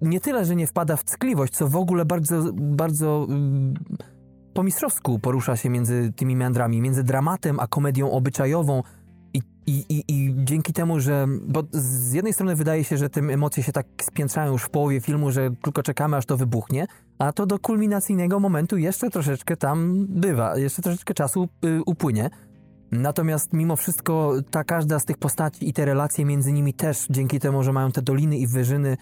[0.01, 3.75] nie tyle, że nie wpada w ckliwość, co w ogóle bardzo, bardzo mm,
[4.55, 8.83] po mistrzowsku porusza się między tymi meandrami, między dramatem a komedią obyczajową.
[9.35, 11.27] I, i, i, I dzięki temu, że.
[11.49, 15.01] Bo z jednej strony wydaje się, że te emocje się tak spiętrzają już w połowie
[15.01, 16.87] filmu, że tylko czekamy, aż to wybuchnie,
[17.19, 22.31] a to do kulminacyjnego momentu jeszcze troszeczkę tam bywa, jeszcze troszeczkę czasu y, upłynie.
[22.93, 27.41] Natomiast mimo wszystko ta każda z tych postaci i te relacje między nimi też, dzięki
[27.41, 28.97] temu, że mają te doliny i wyżyny,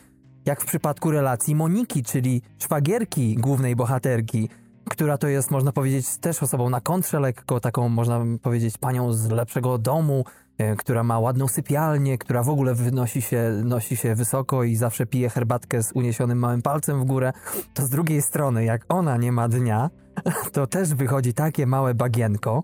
[0.45, 4.49] jak w przypadku relacji Moniki, czyli szwagierki głównej bohaterki,
[4.91, 9.31] która to jest, można powiedzieć, też osobą na kontrze lekko, taką, można powiedzieć, panią z
[9.31, 10.25] lepszego domu,
[10.59, 15.07] e, która ma ładną sypialnię, która w ogóle wynosi się, nosi się wysoko i zawsze
[15.07, 17.33] pije herbatkę z uniesionym małym palcem w górę,
[17.75, 19.91] to z drugiej strony, jak ona nie ma dnia,
[20.53, 22.63] to też wychodzi takie małe bagienko,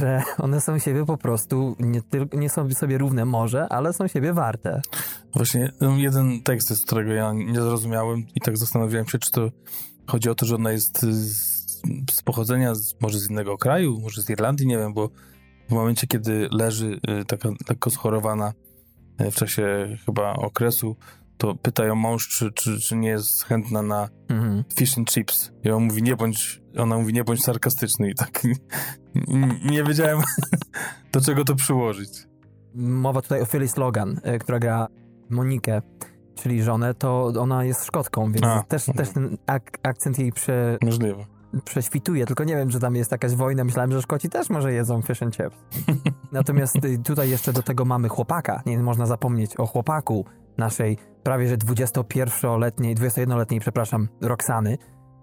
[0.00, 2.00] że one są siebie po prostu, nie,
[2.32, 4.80] nie są sobie równe może, ale są siebie warte.
[5.34, 9.50] Właśnie no, jeden tekst jest, którego ja nie zrozumiałem i tak zastanawiałem się, czy to
[10.10, 11.60] chodzi o to, że ona jest z,
[12.10, 15.10] z pochodzenia z, może z innego kraju, może z Irlandii, nie wiem, bo
[15.68, 18.52] w momencie, kiedy leży y, taka lekko schorowana
[19.20, 20.96] y, w czasie chyba okresu,
[21.38, 24.64] to pytają mąż, czy, czy, czy nie jest chętna na mhm.
[24.74, 25.52] fish and chips.
[25.64, 28.10] I on mówi, nie bądź, ona mówi, nie bądź sarkastyczny.
[28.10, 28.46] I tak
[29.70, 30.20] nie wiedziałem,
[31.12, 32.10] do czego to przyłożyć.
[32.74, 34.86] Mowa tutaj o Phyllis Logan, e, która gra
[35.30, 35.82] Monikę,
[36.40, 40.78] czyli żonę, to ona jest Szkotką, więc A, też, też ten ak akcent jej prze...
[40.82, 41.24] Możliwe.
[41.64, 43.64] prześwituje, tylko nie wiem, czy tam jest jakaś wojna.
[43.64, 45.56] Myślałem, że Szkoci też może jedzą fish and chips.
[46.32, 48.62] Natomiast y, tutaj jeszcze do tego mamy chłopaka.
[48.66, 50.24] Nie można zapomnieć o chłopaku
[50.58, 54.78] naszej prawie że 21-letniej, 21-letniej, przepraszam, Roxany,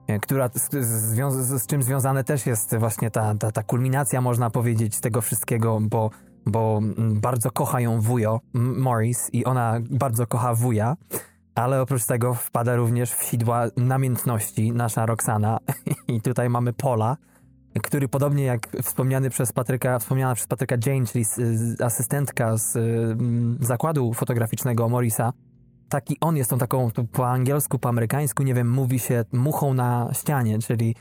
[0.07, 4.49] e, która z, z, z, czym związane też jest właśnie ta, ta, ta kulminacja, można
[4.49, 6.09] powiedzieć, tego wszystkiego, bo,
[6.47, 10.95] bo mm, bardzo kocha ją wujo, Morris, i ona bardzo kocha wuja,
[11.55, 15.57] ale oprócz tego wpada również w sidła namiętności nasza Roxana.
[16.07, 17.17] I tutaj mamy Pola,
[17.83, 21.25] który podobnie jak wspomniany przez Patryka, wspomniana przez Patryka Jane, czyli
[21.83, 22.77] asystentka z
[23.59, 25.33] zakładu fotograficznego Morisa,
[25.89, 30.09] taki on jest tą taką po angielsku, po amerykańsku, nie wiem, mówi się muchą na
[30.13, 30.95] ścianie, czyli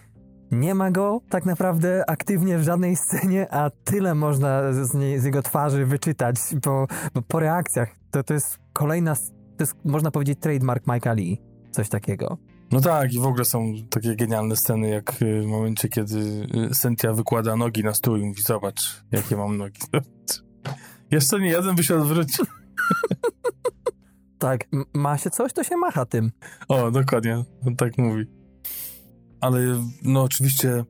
[0.51, 5.25] nie ma go tak naprawdę aktywnie w żadnej scenie, a tyle można z, nie, z
[5.25, 6.87] jego twarzy wyczytać po,
[7.29, 7.89] po reakcjach.
[8.11, 9.15] To, to jest kolejna,
[9.57, 11.41] to jest, można powiedzieć, trademark Mike'a Lee.
[11.71, 12.39] Coś takiego.
[12.73, 16.19] No tak, i w ogóle są takie genialne sceny, jak y, w momencie, kiedy
[16.71, 19.81] y, Cynthia wykłada nogi na stół i mówi, zobacz, jakie mam nogi.
[21.11, 22.45] Jeszcze nie jeden by się odwrócił.
[24.39, 26.31] tak, ma się coś, to się macha tym.
[26.69, 28.36] O, dokładnie, on tak mówi.
[29.41, 29.61] Ale
[30.03, 30.85] no oczywiście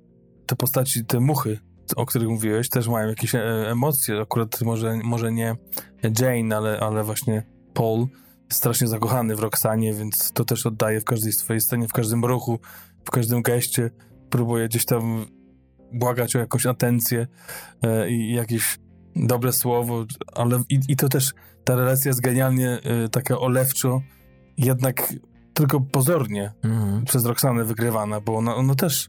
[0.46, 1.58] te postaci, te muchy,
[1.96, 4.20] o których mówiłeś, też mają jakieś e, emocje.
[4.20, 5.56] Akurat może, może nie
[6.20, 7.42] Jane, ale, ale właśnie
[7.74, 8.06] Paul
[8.48, 12.58] strasznie zakochany w Roxanie, więc to też oddaje w każdej swojej scenie, w każdym ruchu,
[13.04, 13.90] w każdym geście.
[14.30, 15.26] Próbuje gdzieś tam
[15.92, 17.26] błagać o jakąś atencję
[17.82, 18.78] e, i jakieś
[19.16, 20.04] dobre słowo,
[20.34, 24.02] ale i, i to też ta relacja jest genialnie y, taka olewczo,
[24.58, 25.12] jednak
[25.56, 27.04] tylko pozornie Mhm.
[27.04, 29.08] przez Roxanę wygrywana, bo ona, ona też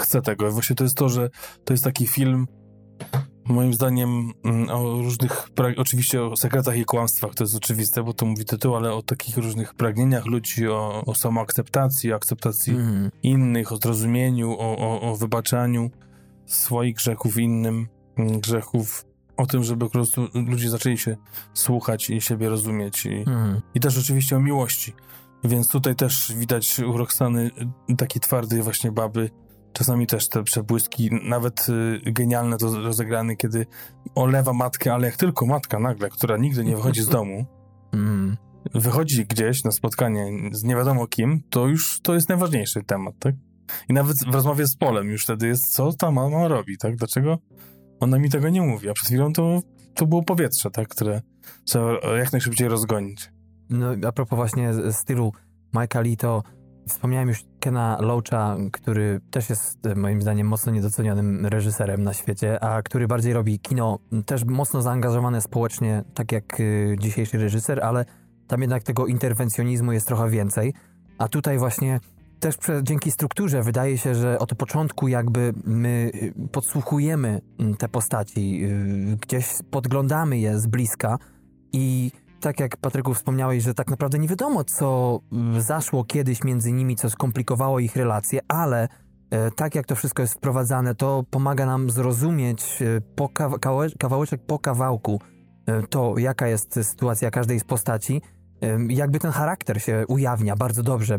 [0.00, 0.50] chce tego.
[0.50, 1.30] Właśnie to jest to, że
[1.64, 2.46] to jest taki film
[3.44, 8.26] moim zdaniem mm, o różnych, oczywiście o sekretach i kłamstwach, to jest oczywiste, bo to
[8.26, 13.10] mówi tytuł, ale o takich różnych pragnieniach ludzi, o, o samoakceptacji, o akceptacji Mhm.
[13.22, 15.90] innych, o zrozumieniu, o, o, o wybaczaniu
[16.46, 19.04] swoich grzechów innym mm, grzechów,
[19.36, 21.16] o tym, żeby po prostu ludzie zaczęli się
[21.54, 23.60] słuchać i siebie rozumieć i, Mhm.
[23.74, 24.92] i też oczywiście o miłości.
[25.44, 27.50] Więc tutaj też widać u Roxany
[27.90, 29.30] y, takie twarde właśnie baby,
[29.72, 31.66] czasami też te przebłyski, nawet
[32.06, 33.66] y, genialne to rozegrane, kiedy
[34.14, 37.46] olewa matkę, ale jak tylko matka nagle, która nigdy nie wychodzi z domu,
[37.92, 38.36] Mhm.
[38.74, 43.34] wychodzi gdzieś na spotkanie z nie wiadomo kim, to już to jest najważniejszy temat, tak?
[43.88, 46.96] I nawet w rozmowie z Polem już wtedy jest, co ta mama robi, tak?
[46.96, 47.38] Dlaczego
[48.00, 48.88] ona mi tego nie mówi?
[48.88, 49.60] A przed chwilą to,
[49.94, 50.88] to było powietrze, tak?
[50.88, 51.22] Które
[51.64, 53.30] trzeba jak najszybciej rozgonić.
[53.70, 55.32] No, a propos właśnie stylu
[55.74, 56.42] Mike'a Lee, to
[56.88, 62.64] wspomniałem już Kena Loacha, który też jest e, moim zdaniem mocno niedocenionym reżyserem na świecie,
[62.64, 68.04] a który bardziej robi kino też mocno zaangażowane społecznie, tak jak y, dzisiejszy reżyser, ale
[68.46, 70.74] tam jednak tego interwencjonizmu jest trochę więcej.
[71.18, 72.00] A tutaj właśnie
[72.40, 77.40] też prze, dzięki strukturze wydaje się, że od początku jakby my y, podsłuchujemy
[77.78, 78.62] te postaci,
[79.20, 81.18] gdzieś podglądamy je z bliska
[81.72, 85.20] i tak jak Patryku wspomniałeś, że tak naprawdę nie wiadomo, co
[85.56, 88.88] y, zaszło kiedyś między nimi, co skomplikowało ich relacje, ale
[89.30, 93.98] e, tak jak to wszystko jest wprowadzane, to pomaga nam zrozumieć e, po kawa- kawałe-
[93.98, 95.20] kawałeczek po kawałku
[95.66, 98.22] e, to, jaka jest sytuacja każdej z postaci.
[98.88, 101.18] Jakby ten charakter się ujawnia bardzo dobrze.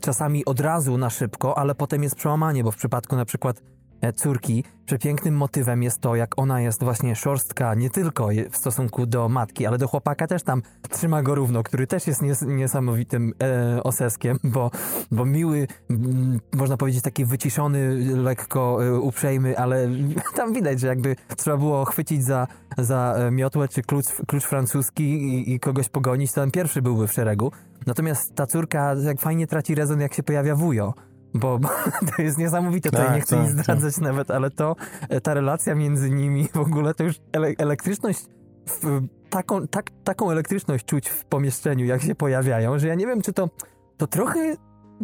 [0.00, 3.62] Czasami od razu na szybko, ale potem jest przełamanie, bo w przypadku na przykład
[4.12, 9.28] córki przepięknym motywem jest to, jak ona jest właśnie szorstka nie tylko w stosunku do
[9.28, 13.82] matki, ale do chłopaka też tam trzyma go równo, który też jest nies niesamowitym e,
[13.82, 14.70] oseskiem, bo,
[15.10, 19.88] bo miły, m, można powiedzieć taki wyciszony, lekko e, uprzejmy, ale
[20.36, 22.46] tam widać, że jakby trzeba było chwycić za,
[22.78, 27.08] za e, miotłę czy klucz, klucz francuski i, i kogoś pogonić, to ten pierwszy byłby
[27.08, 27.52] w szeregu.
[27.86, 30.94] Natomiast ta córka jak fajnie traci rezon, jak się pojawia wujo.
[31.34, 31.68] Bo, bo
[32.16, 34.76] to jest niesamowite, tutaj Tak, nie chcę tak, nic zdradzać nawet, ale to,
[35.08, 38.24] e, ta relacja między nimi, w ogóle to już ele elektryczność,
[38.66, 43.22] w, taką, tak, taką elektryczność czuć w pomieszczeniu, jak się pojawiają, że ja nie wiem,
[43.22, 43.48] czy to,
[43.96, 44.56] to trochę,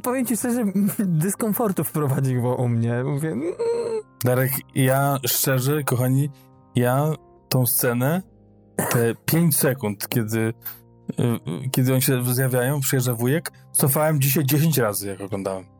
[0.02, 0.64] powiem ci szczerze,
[0.98, 3.04] dyskomfortu wprowadziło u mnie.
[3.04, 3.52] Mówię, mm,
[4.24, 6.30] Darek, ja szczerze, kochani,
[6.74, 7.12] ja
[7.48, 8.22] tą scenę,
[8.90, 15.08] te 5 sekund, kiedy, y, kiedy oni się zjawiają, przyjeżdża wujek, cofałem dzisiaj 10 razy,
[15.08, 15.71] jak oglądałem.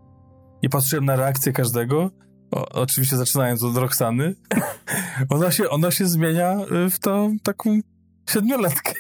[0.63, 2.11] I patrzyłem na reakcję każdego,
[2.51, 4.35] o, oczywiście zaczynając od Roxany.
[5.29, 7.81] Ona się, ona się zmienia y, w tą taką
[8.31, 8.93] siedmiolatkę.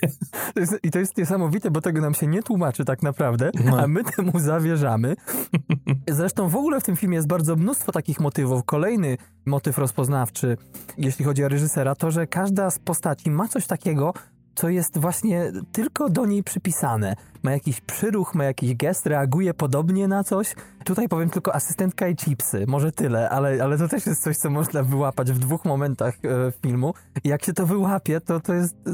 [0.55, 3.81] To jest, I to jest niesamowite, bo tego nam się nie tłumaczy tak naprawdę, No.
[3.81, 5.17] a my temu zawierzamy.
[6.11, 8.65] Zresztą w ogóle w tym filmie jest bardzo mnóstwo takich motywów.
[8.65, 10.57] Kolejny motyw rozpoznawczy,
[10.99, 14.15] jeśli chodzi o reżysera, to, że każda z postaci ma coś takiego,
[14.55, 17.17] co jest właśnie tylko do niej przypisane.
[17.43, 20.55] Ma jakiś przyruch, ma jakiś gest, reaguje podobnie na coś.
[20.85, 24.51] Tutaj powiem tylko asystentka i chipsy, może tyle, ale, ale to też jest coś, co
[24.51, 26.95] można wyłapać w dwóch momentach e, filmu.
[27.25, 28.75] I jak się to wyłapie, to to jest...
[28.87, 28.93] E,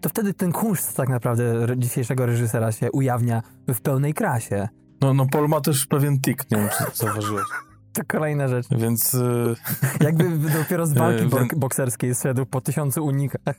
[0.00, 4.68] to wtedy ten kunszt tak naprawdę dzisiejszego reżysera się ujawnia w pełnej krasie.
[5.00, 7.44] No, no Paul ma też pewien tik, nie wiem, czy zauważyłeś.
[7.92, 8.66] To kolejna rzecz.
[8.70, 9.56] Więc y,
[10.04, 13.56] Jakby dopiero z walki E, bok- bokserskiej zszedł po tysiącu unikach.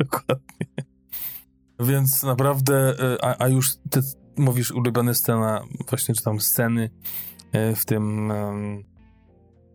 [0.00, 0.66] Dokładnie.
[1.80, 4.00] Więc naprawdę, e, a, a już ty
[4.36, 6.90] mówisz ulubione scena, właśnie czy tam sceny
[7.52, 8.84] e, w tym em,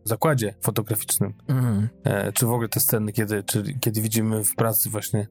[0.04, 1.34] zakładzie fotograficznym,
[2.04, 5.28] e, czy w ogóle te sceny, kiedy, czy, kiedy widzimy w pracy właśnie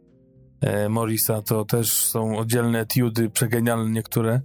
[0.60, 4.40] e, Morisa, to też są oddzielne etiudy, przegenialne niektóre.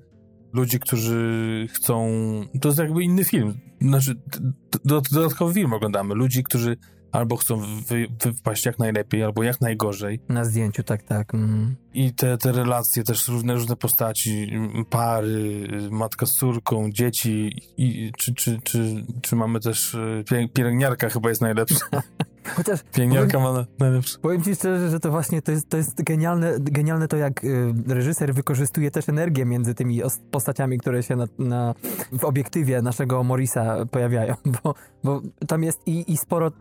[0.53, 2.09] Ludzi, którzy chcą...
[2.61, 3.59] To jest jakby inny film.
[3.81, 4.21] Znaczy,
[5.11, 6.15] dodatkowy film oglądamy.
[6.15, 6.77] Ludzi, którzy
[7.11, 10.19] albo chcą wy, wypaść jak najlepiej, albo jak najgorzej.
[10.29, 11.33] Na zdjęciu, tak, tak.
[11.33, 11.75] Mhm.
[11.93, 14.51] I te, te relacje, też różne, różne postaci,
[14.89, 21.29] pary, matka z córką, dzieci, i, czy, czy, czy, czy mamy też pielę- pielęgniarka chyba
[21.29, 21.85] jest najlepsza.
[22.55, 24.19] Chociaż Pielęgniarka ma na- najlepsze.
[24.19, 27.73] Powiem ci szczerze, że to właśnie to jest, to jest genialne, genialne to, jak y,
[27.87, 31.73] reżyser wykorzystuje też energię między tymi os- postaciami, które się na, na,
[32.11, 36.51] w obiektywie naszego Morisa pojawiają, bo, bo tam jest i, i sporo,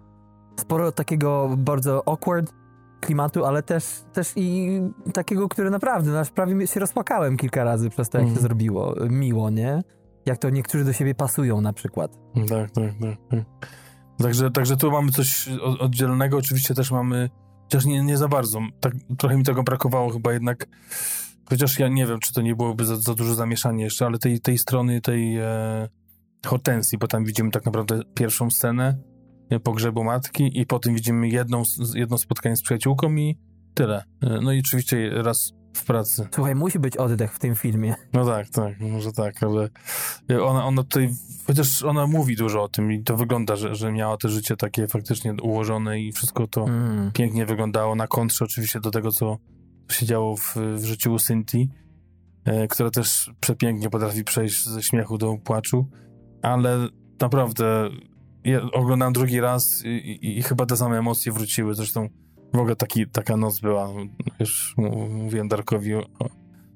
[0.60, 2.52] sporo takiego bardzo awkward
[3.00, 4.80] klimatu, ale też, też i
[5.14, 8.36] takiego, który naprawdę, no, aż prawie się rozpłakałem kilka razy przez to, jak Mhm.
[8.36, 9.82] się zrobiło miło, nie?
[10.26, 12.18] Jak to niektórzy do siebie pasują na przykład.
[12.34, 13.16] Tak, tak, tak.
[13.30, 13.68] tak.
[14.18, 16.36] Także, także tu mamy coś oddzielnego.
[16.36, 17.30] Oczywiście też mamy
[17.66, 18.60] Chociaż nie, nie za bardzo.
[18.80, 20.66] Tak, trochę mi tego brakowało chyba jednak.
[21.48, 24.40] Chociaż ja nie wiem, czy to nie byłoby za, za dużo zamieszania jeszcze, ale tej,
[24.40, 25.88] tej strony, tej e,
[26.46, 28.98] hortensji, bo tam widzimy tak naprawdę pierwszą scenę
[29.62, 31.62] pogrzebu matki i potem widzimy jedną,
[31.94, 33.38] jedno spotkanie z przyjaciółką i
[33.74, 34.04] tyle.
[34.22, 36.28] E, no i oczywiście raz w pracy.
[36.34, 37.94] Słuchaj, musi być oddech w tym filmie.
[38.12, 39.68] No tak, tak, może tak, ale
[40.42, 41.10] ona, ona tutaj,
[41.46, 44.86] chociaż ona mówi dużo o tym i to wygląda, że, że miała to życie takie
[44.86, 47.12] faktycznie ułożone i wszystko to mm.
[47.12, 49.38] pięknie wyglądało na kontrze oczywiście do tego, co
[49.92, 51.68] się działo w, w życiu u Cynthii,
[52.44, 55.86] e, która też przepięknie potrafi przejść ze śmiechu do płaczu,
[56.42, 56.88] ale
[57.20, 57.90] naprawdę
[58.50, 62.08] ja oglądam drugi raz i, i, i chyba te same emocje wróciły, zresztą
[62.54, 63.88] w ogóle taki, taka noc była.
[64.40, 64.74] Już
[65.08, 65.92] mówiłem Darkowi.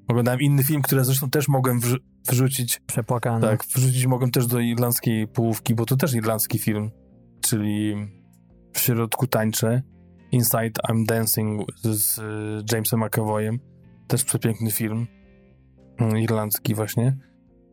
[0.09, 1.97] Oglądałem inny film, który zresztą też mogłem wrzu
[2.29, 2.81] wrzucić.
[2.87, 3.41] Przepłakany.
[3.41, 6.91] Tak, wrzucić mogłem też do irlandzkiej połówki, bo to też irlandzki film,
[7.41, 7.95] czyli
[8.73, 9.83] w środku tańczę.
[10.33, 12.21] Inside I'm Dancing z
[12.73, 13.59] Jamesem McAvoyem.
[14.07, 15.07] Też przepiękny film.
[15.99, 17.30] Mm, irlandzki właśnie.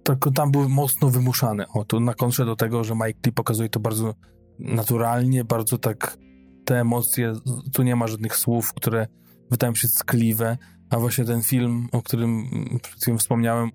[0.08, 1.68] Tylko tam był mocno wymuszany.
[1.68, 4.14] O, to na kontrze do tego, że Mike Lee pokazuje to bardzo
[4.60, 6.18] naturalnie, bardzo tak
[6.66, 7.34] te emocje,
[7.74, 9.08] tu nie ma żadnych słów, które
[9.52, 10.58] wydają się ckliwe,
[10.90, 12.50] a właśnie ten film, o którym
[12.84, 13.70] przed chwilą wspomniałem,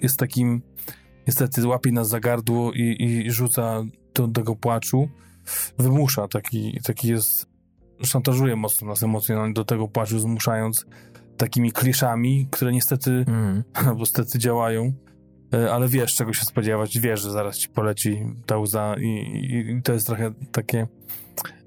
[0.00, 0.62] jest takim,
[1.26, 3.82] niestety łapie nas za gardło i, i rzuca
[4.14, 5.08] do tego płaczu,
[5.78, 7.46] wymusza, taki, taki jest,
[8.02, 10.86] szantażuje mocno nas emocjonalnie do tego płaczu, zmuszając
[11.36, 13.64] takimi kliszami, które niestety, mm.
[13.88, 14.92] albo niestety działają,
[15.72, 19.82] ale wiesz, czego się spodziewać, wiesz, że zaraz ci poleci ta łza i, i, i
[19.82, 20.86] to jest trochę takie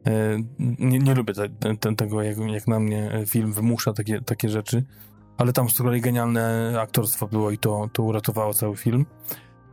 [0.08, 0.38] E,
[0.80, 4.84] nie, nie lubię te, te, tego, jak, jak na mnie film wymusza takie, takie rzeczy,
[5.38, 9.06] ale tam z kolei genialne aktorstwo było i to, to uratowało cały film.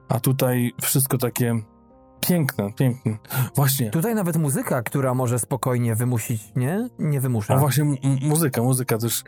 [0.08, 1.60] A tutaj wszystko takie
[2.20, 3.18] piękne, piękne.
[3.56, 3.90] Właśnie.
[3.90, 6.88] Tutaj nawet muzyka, która może spokojnie wymusić, nie?
[6.98, 7.54] Nie wymusza.
[7.54, 7.84] A właśnie
[8.20, 9.24] muzyka, muzyka też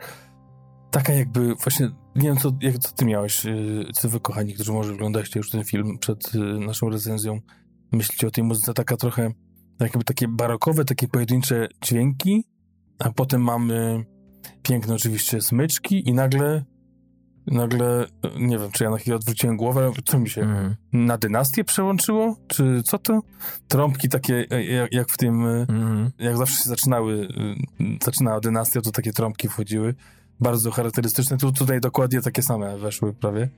[0.91, 4.71] taka jakby, właśnie, nie wiem, co, jak, co ty miałeś, y, co wy kochani, którzy
[4.71, 7.39] może oglądaliście już ten film przed y, naszą recenzją,
[7.91, 9.31] myślicie o tej muzyce, taka trochę
[9.79, 12.43] jakby takie barokowe, takie pojedyncze dźwięki,
[12.99, 14.05] a potem mamy
[14.63, 16.65] piękne oczywiście smyczki i nagle
[17.47, 18.05] nagle,
[18.39, 20.75] nie wiem, czy ja na chwilę odwróciłem głowę, co mi się mm.
[20.93, 22.35] na dynastię przełączyło?
[22.47, 23.21] Czy co to?
[23.67, 26.11] Trąbki takie, e, jak, jak w tym, mm.
[26.19, 27.27] jak zawsze się zaczynały,
[27.79, 29.95] e, zaczynała dynastia, to takie trąbki wchodziły.
[30.41, 31.37] Bardzo charakterystyczne.
[31.37, 33.49] Tu, tutaj dokładnie takie same weszły prawie.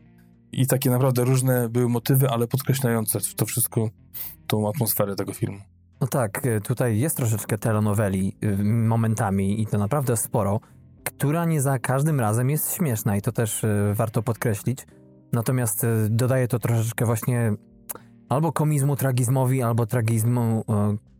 [0.52, 3.90] I takie naprawdę różne były motywy, ale podkreślające to wszystko,
[4.48, 5.60] tą atmosferę tego filmu.
[6.02, 10.60] No tak, y, tutaj jest troszeczkę telenoweli y, momentami i to naprawdę sporo,
[11.04, 14.88] która nie za każdym razem jest śmieszna i to też y, warto podkreślić.
[15.34, 17.54] Natomiast dodaje to troszeczkę właśnie
[18.30, 20.66] albo komizmu tragizmowi, albo tragizmu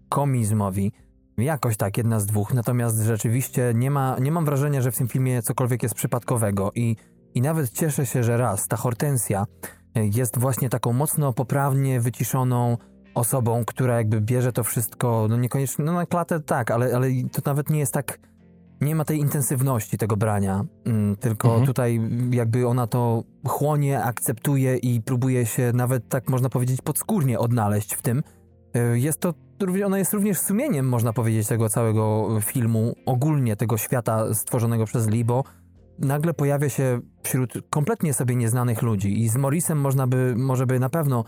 [0.10, 0.92] komizmowi.
[1.38, 2.54] Jakoś tak, jedna z dwóch.
[2.54, 6.96] Natomiast rzeczywiście nie, ma, nie mam wrażenia, że w tym filmie cokolwiek jest przypadkowego i,
[7.34, 9.46] i nawet cieszę się, że raz ta hortensja
[9.96, 12.78] jest właśnie taką mocno poprawnie wyciszoną,
[13.16, 17.42] osobą, która jakby bierze to wszystko, no niekoniecznie, no na klatę tak, ale, ale to
[17.46, 18.20] nawet nie jest tak,
[18.82, 21.66] nie ma tej intensywności tego brania, mm, tylko mhm.
[21.66, 27.94] tutaj jakby ona to chłonie, akceptuje i próbuje się nawet tak można powiedzieć podskórnie odnaleźć
[27.94, 28.24] w tym.
[28.94, 29.34] Y, jest to,
[29.86, 35.44] ona jest również sumieniem, można powiedzieć, tego całego filmu, ogólnie tego świata stworzonego przez Libo.
[36.00, 40.80] Nagle pojawia się wśród kompletnie sobie nieznanych ludzi i z Morrisem można by, może by
[40.80, 41.24] na pewno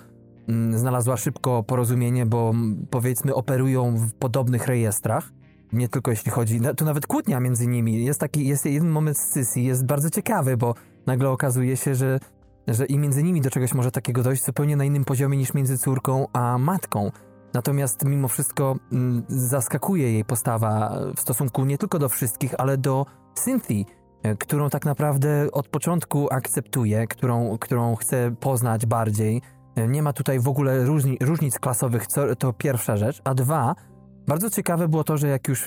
[0.48, 2.54] Mm, znalazła szybko porozumienie, bo
[2.90, 5.32] powiedzmy operują w podobnych rejestrach.
[5.74, 8.06] Nie tylko jeśli chodzi, tu nawet kłótnia między nimi.
[8.06, 10.74] Jest taki, jest jeden moment scysji, jest bardzo ciekawy, bo
[11.06, 12.20] nagle okazuje się, że,
[12.68, 15.78] że i między nimi do czegoś może takiego dojść zupełnie na innym poziomie niż między
[15.78, 17.12] córką a matką.
[17.56, 23.06] Natomiast mimo wszystko mm, zaskakuje jej postawa w stosunku nie tylko do wszystkich, ale do
[23.34, 23.84] Cynthia,
[24.24, 29.42] e, którą tak naprawdę od początku akceptuje, którą, którą chce poznać bardziej
[29.88, 33.22] nie ma tutaj w ogóle różni, różnic klasowych, co, to pierwsza rzecz.
[33.24, 33.76] A dwa,
[34.28, 35.66] bardzo ciekawe było to, że jak już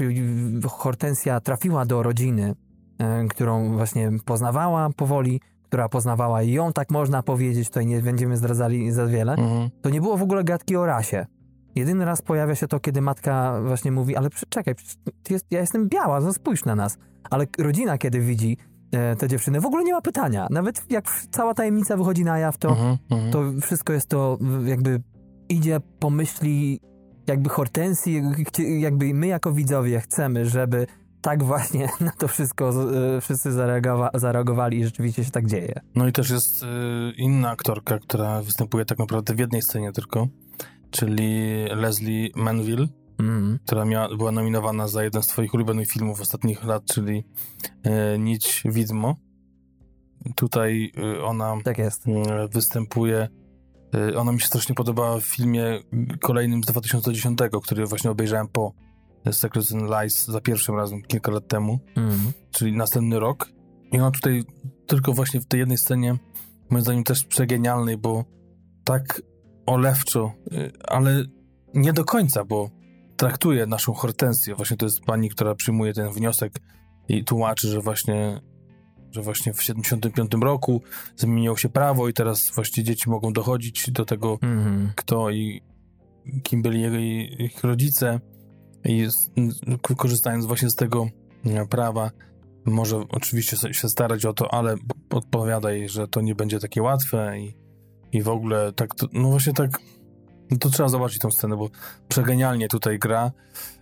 [0.68, 2.54] Hortensja trafiła do rodziny,
[2.98, 8.92] e, którą właśnie poznawała powoli, która poznawała ją, tak można powiedzieć, tutaj nie będziemy zdradzali
[8.92, 9.70] za wiele, mhm.
[9.82, 11.26] to nie było w ogóle gadki o rasie.
[11.74, 14.74] Jedyny raz pojawia się to, kiedy matka właśnie mówi, ale czekaj,
[15.30, 16.98] jest, ja jestem biała, no spójrz na nas.
[17.30, 18.56] Ale rodzina, kiedy widzi
[18.92, 19.60] E, te dziewczyny.
[19.60, 20.46] W ogóle nie ma pytania.
[20.50, 23.32] Nawet jak cała tajemnica wychodzi na jaw, to, uh-huh, uh-huh.
[23.32, 25.02] to wszystko jest to jakby
[25.48, 26.80] idzie po myśli
[27.26, 28.22] jakby hortensji,
[28.78, 30.86] jakby my jako widzowie chcemy, żeby
[31.20, 32.70] tak właśnie na to wszystko
[33.16, 35.80] e, wszyscy zareagowa- zareagowali i rzeczywiście się tak dzieje.
[35.94, 36.66] No i też jest y,
[37.16, 40.28] inna aktorka, która występuje tak naprawdę w jednej scenie tylko,
[40.90, 42.86] czyli Leslie Manville,
[43.18, 43.58] Mhm.
[43.66, 47.24] która miała, była nominowana za jeden z twoich ulubionych filmów ostatnich lat, czyli
[47.82, 49.16] e, Nić Widmo.
[50.36, 52.06] Tutaj e, ona Tak jest.
[52.08, 53.28] e, występuje.
[53.94, 55.78] E, ona mi się strasznie podobała w filmie
[56.20, 58.72] kolejnym z 2010, który właśnie obejrzałem po
[59.32, 62.32] Secrets and Lies za pierwszym razem kilka lat temu, Mhm.
[62.50, 63.48] czyli następny rok.
[63.92, 64.44] I ona tutaj
[64.86, 66.16] tylko właśnie w tej jednej scenie,
[66.70, 68.24] moim zdaniem też przegenialnej, bo
[68.84, 69.22] tak
[69.68, 71.24] olewczo, y, ale
[71.74, 72.70] nie do końca, bo
[73.16, 74.54] traktuje naszą hortensję.
[74.54, 76.52] Właśnie to jest pani, która przyjmuje ten wniosek
[77.08, 78.40] i tłumaczy, że właśnie,
[79.10, 80.82] że właśnie w 75 roku
[81.16, 84.92] zmieniło się prawo i teraz właśnie dzieci mogą dochodzić do tego, Mhm.
[84.96, 85.62] kto i
[86.42, 86.96] kim byli jego,
[87.44, 88.20] ich rodzice
[88.84, 89.06] i
[89.96, 91.08] korzystając właśnie z tego
[91.46, 92.10] e, prawa
[92.64, 94.74] może oczywiście się starać o to, ale
[95.10, 97.54] odpowiada jej, że to nie będzie takie łatwe i,
[98.12, 99.78] i w ogóle tak, to, no właśnie tak
[100.50, 101.68] no to trzeba zobaczyć tą scenę, bo
[102.08, 103.32] przegenialnie tutaj gra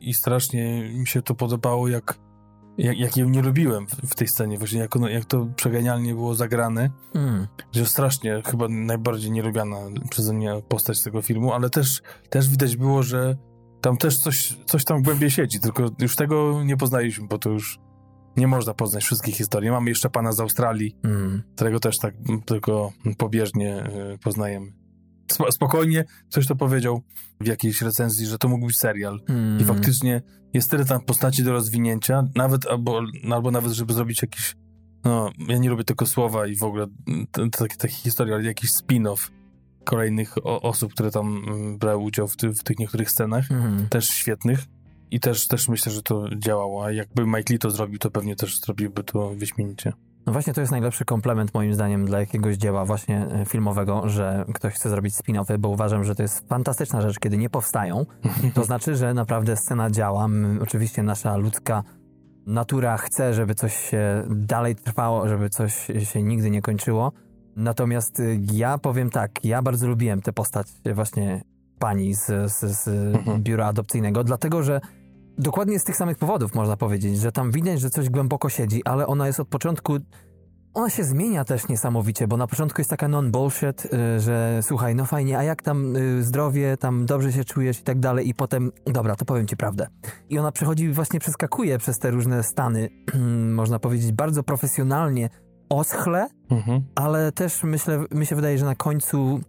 [0.00, 2.18] i strasznie mi się to podobało, jak,
[2.78, 6.14] jak, jak ją nie lubiłem w, w tej scenie, właśnie jak, ono, jak to przegenialnie
[6.14, 7.46] było zagrane Mhm.
[7.72, 9.76] że strasznie chyba najbardziej nielubiana
[10.10, 13.36] przeze mnie postać tego filmu, ale też, też widać było, że
[13.80, 17.78] tam też coś, coś tam głębiej siedzi, tylko już tego nie poznaliśmy, bo to już
[18.36, 19.70] nie można poznać wszystkich historii.
[19.70, 21.42] Mamy jeszcze pana z Australii, Mhm.
[21.54, 22.14] którego też tak
[22.46, 23.84] tylko pobieżnie
[24.14, 24.72] y, poznajemy.
[25.36, 27.02] Sp- spokojnie ktoś to powiedział
[27.40, 29.20] w jakiejś recenzji, że to mógł być serial.
[29.28, 29.64] I Mhm.
[29.66, 30.22] faktycznie
[30.54, 33.00] jest tyle tam postaci do rozwinięcia, nawet albo,
[33.32, 34.56] albo nawet, żeby zrobić jakiś.
[35.04, 36.86] No, ja nie lubię tego słowa i w ogóle
[37.32, 39.30] t- t- takie, takie historie, ale jakiś spin-off
[39.84, 43.88] kolejnych o, osób, które tam mm, brały udział w, ty, w tych niektórych scenach, Mhm.
[43.88, 44.64] też świetnych.
[45.10, 46.84] I też, też myślę, że to działało.
[46.84, 49.92] A jakby Mike Lee to zrobił, to pewnie też zrobiłby to wyśmienicie.
[50.26, 54.44] No właśnie to jest najlepszy komplement moim zdaniem dla jakiegoś dzieła właśnie e, filmowego, że
[54.54, 58.06] ktoś chce zrobić spin-offy, bo uważam, że to jest fantastyczna rzecz, kiedy nie powstają.
[58.54, 60.28] To znaczy, że naprawdę scena działa.
[60.28, 61.82] My, oczywiście nasza ludzka
[62.46, 67.12] natura chce, żeby coś się dalej trwało, żeby coś się nigdy nie kończyło.
[67.56, 71.42] Natomiast y, ja powiem tak, ja bardzo lubiłem tę postać właśnie
[71.78, 73.42] pani z, z, z Mhm.
[73.42, 74.80] biura adopcyjnego, dlatego że
[75.38, 79.06] dokładnie z tych samych powodów można powiedzieć, że tam widać, że coś głęboko siedzi, ale
[79.06, 79.96] ona jest od początku.
[80.74, 85.04] Ona się zmienia też niesamowicie, bo na początku jest taka non-bullshit, y, że słuchaj, no
[85.04, 88.72] fajnie, a jak tam y, zdrowie, tam dobrze się czujesz i tak dalej, i potem,
[88.86, 89.86] dobra, to powiem ci prawdę.
[90.28, 92.88] I ona przechodzi, właśnie przeskakuje przez te różne stany,
[93.60, 95.28] można powiedzieć, bardzo profesjonalnie,
[95.68, 96.82] oschle, Mhm.
[96.94, 99.40] ale też myślę, mi się wydaje, że na końcu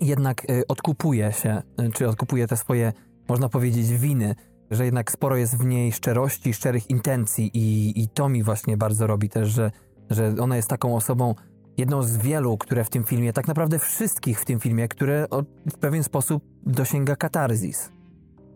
[0.00, 1.62] jednak y, odkupuje się,
[1.94, 2.92] czy odkupuje te swoje,
[3.28, 4.34] można powiedzieć, winy,
[4.72, 9.06] że jednak sporo jest w niej szczerości, szczerych intencji i, i to mi właśnie bardzo
[9.06, 9.70] robi też, że,
[10.10, 11.34] że ona jest taką osobą,
[11.76, 15.26] jedną z wielu, które w tym filmie, tak naprawdę wszystkich w tym filmie, które
[15.70, 17.92] w pewien sposób dosięga katarzis.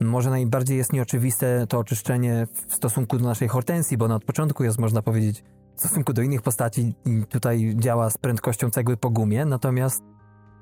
[0.01, 4.65] Może najbardziej jest nieoczywiste to oczyszczenie w stosunku do naszej hortensji, bo ona od początku
[4.65, 5.45] jest, można powiedzieć,
[5.77, 6.95] w stosunku do innych postaci
[7.29, 10.03] tutaj działa z prędkością cegły po gumie, natomiast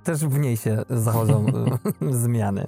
[0.05, 1.46] też w niej się zachodzą
[2.24, 2.66] zmiany.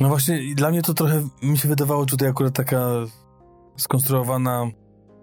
[0.00, 2.88] No właśnie, dla mnie to trochę mi się wydawało tutaj akurat taka
[3.76, 4.66] skonstruowana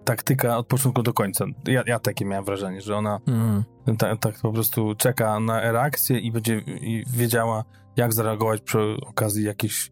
[0.04, 1.44] taktyka od początku do końca.
[1.66, 3.64] Ja, ja takie miałem wrażenie, że ona Mm.
[3.98, 7.64] tak, tak po prostu czeka na reakcję i będzie i wiedziała,
[7.96, 9.90] jak zareagować przy okazji jakichś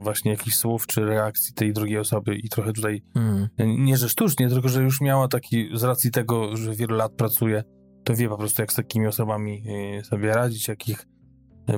[0.00, 3.48] właśnie jakichś słów czy reakcji tej drugiej osoby i trochę tutaj Mm.
[3.84, 7.64] nie, że sztucznie, tylko że już miała taki, z racji tego, że wiele lat pracuje,
[8.04, 9.62] to wie po prostu, jak z takimi osobami
[9.98, 11.04] e, sobie radzić, jak ich e,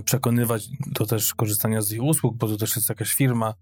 [0.04, 3.54] przekonywać do też korzystania z ich usług, bo to też jest jakaś firma,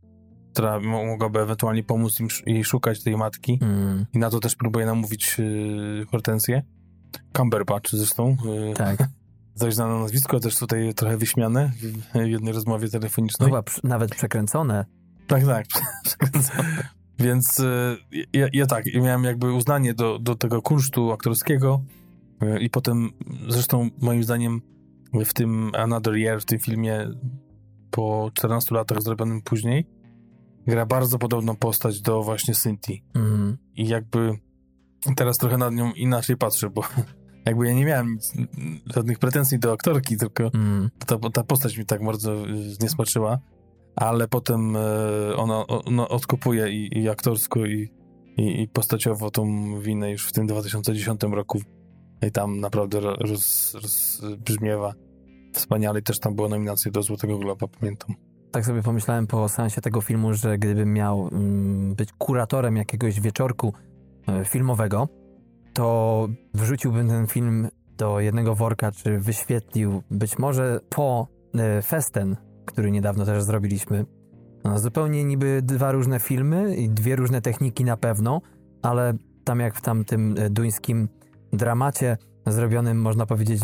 [0.53, 4.07] która mo- mogłaby ewentualnie pomóc im jej szukać tej matki Mm.
[4.15, 6.63] i na to też próbuje namówić e, Hortensję.
[7.37, 8.37] Cumberbatch zresztą.
[8.71, 9.09] e, Tak.
[9.61, 11.73] Dość znane nazwisko, też tutaj trochę wyśmiane
[12.15, 13.49] w, jednej rozmowie telefonicznej.
[13.49, 14.85] Chyba przy, nawet przekręcone.
[15.27, 15.67] Tak, tak.
[17.19, 17.97] Więc y,
[18.33, 21.83] ja, ja tak, miałem jakby uznanie do, do tego kunsztu aktorskiego
[22.43, 23.11] y, i potem
[23.49, 24.61] zresztą moim zdaniem
[25.25, 27.09] w tym Another Year, w tym filmie
[27.91, 29.87] po 14 latach zrobionym później
[30.67, 32.95] gra bardzo podobną postać do właśnie Cynthia.
[33.15, 33.57] Mm.
[33.77, 34.39] I jakby
[35.17, 36.83] teraz trochę na nią inaczej patrzę, bo
[37.47, 38.33] jakby ja nie miałem nic,
[38.95, 40.91] żadnych pretensji do aktorki, tylko Mm.
[41.07, 43.39] ta, ta postać mi tak bardzo y, zniesmaczyła,
[43.97, 47.93] ale potem y, ona, ona odkupuje i, i aktorsko, i,
[48.37, 51.61] i, i postaciowo tą winę już w tym 2010 roku
[52.27, 54.95] i tam naprawdę ro- roz, rozbrzmiewa
[55.53, 56.01] wspaniale.
[56.01, 58.15] I też tam była nominacja do Złotego Globa, pamiętam.
[58.51, 63.73] Tak sobie pomyślałem po seansie tego filmu, że gdybym miał mm, być kuratorem jakiegoś wieczorku
[64.29, 65.09] e, filmowego,
[65.73, 72.91] to wrzuciłbym ten film do jednego worka, czy wyświetlił być może po e, festen, który
[72.91, 74.05] niedawno też zrobiliśmy,
[74.65, 78.41] No, zupełnie niby dwa różne filmy i dwie różne techniki na pewno,
[78.83, 79.15] ale
[79.45, 81.09] tam jak w tamtym e, duńskim
[81.57, 83.63] dramacie zrobionym, można powiedzieć,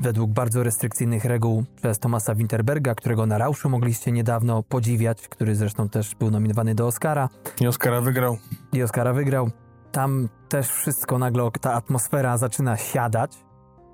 [0.00, 5.88] według bardzo restrykcyjnych reguł przez Tomasa Winterberga, którego na Rauszu mogliście niedawno podziwiać, który zresztą
[5.88, 7.28] też był nominowany do Oscara.
[7.60, 8.36] I Oscara wygrał.
[8.72, 9.50] I Oscara wygrał.
[9.92, 13.36] Tam też wszystko nagle, ta atmosfera zaczyna siadać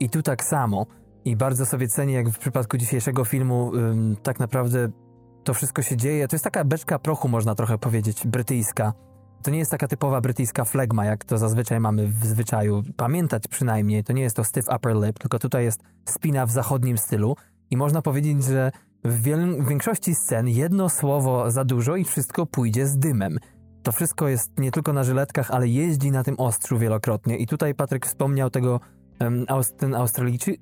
[0.01, 0.87] i tu tak samo.
[1.25, 4.89] I bardzo sobie cenię, jak w przypadku dzisiejszego filmu, ym, tak naprawdę
[5.45, 6.29] to wszystko się dzieje.
[6.29, 8.93] To jest taka beczka prochu, można trochę powiedzieć, brytyjska
[9.43, 12.83] to nie jest taka typowa brytyjska flegma, jak to zazwyczaj mamy w zwyczaju.
[12.97, 16.99] Pamiętać przynajmniej, to nie jest to stiff upper lip, tylko tutaj jest spina w zachodnim
[16.99, 17.37] stylu
[17.71, 18.73] i można powiedzieć, że
[19.05, 19.23] w,
[19.59, 23.39] w większości scen jedno słowo za dużo i wszystko pójdzie z dymem.
[23.83, 27.37] To wszystko jest nie tylko na żyletkach, ale jeździ na tym ostrzu wielokrotnie.
[27.37, 28.81] I tutaj Patryk wspomniał tego,
[29.21, 29.47] um,
[29.79, 29.95] ten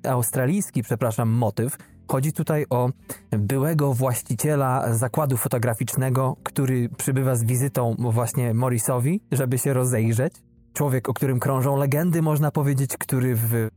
[0.03, 1.77] australijski, przepraszam, motyw,
[2.07, 2.89] Chodzi tutaj o
[3.31, 10.33] byłego właściciela zakładu fotograficznego, który przybywa z wizytą właśnie Morrisowi, żeby się rozejrzeć.
[10.73, 13.69] Człowiek, o którym krążą legendy, można powiedzieć, który w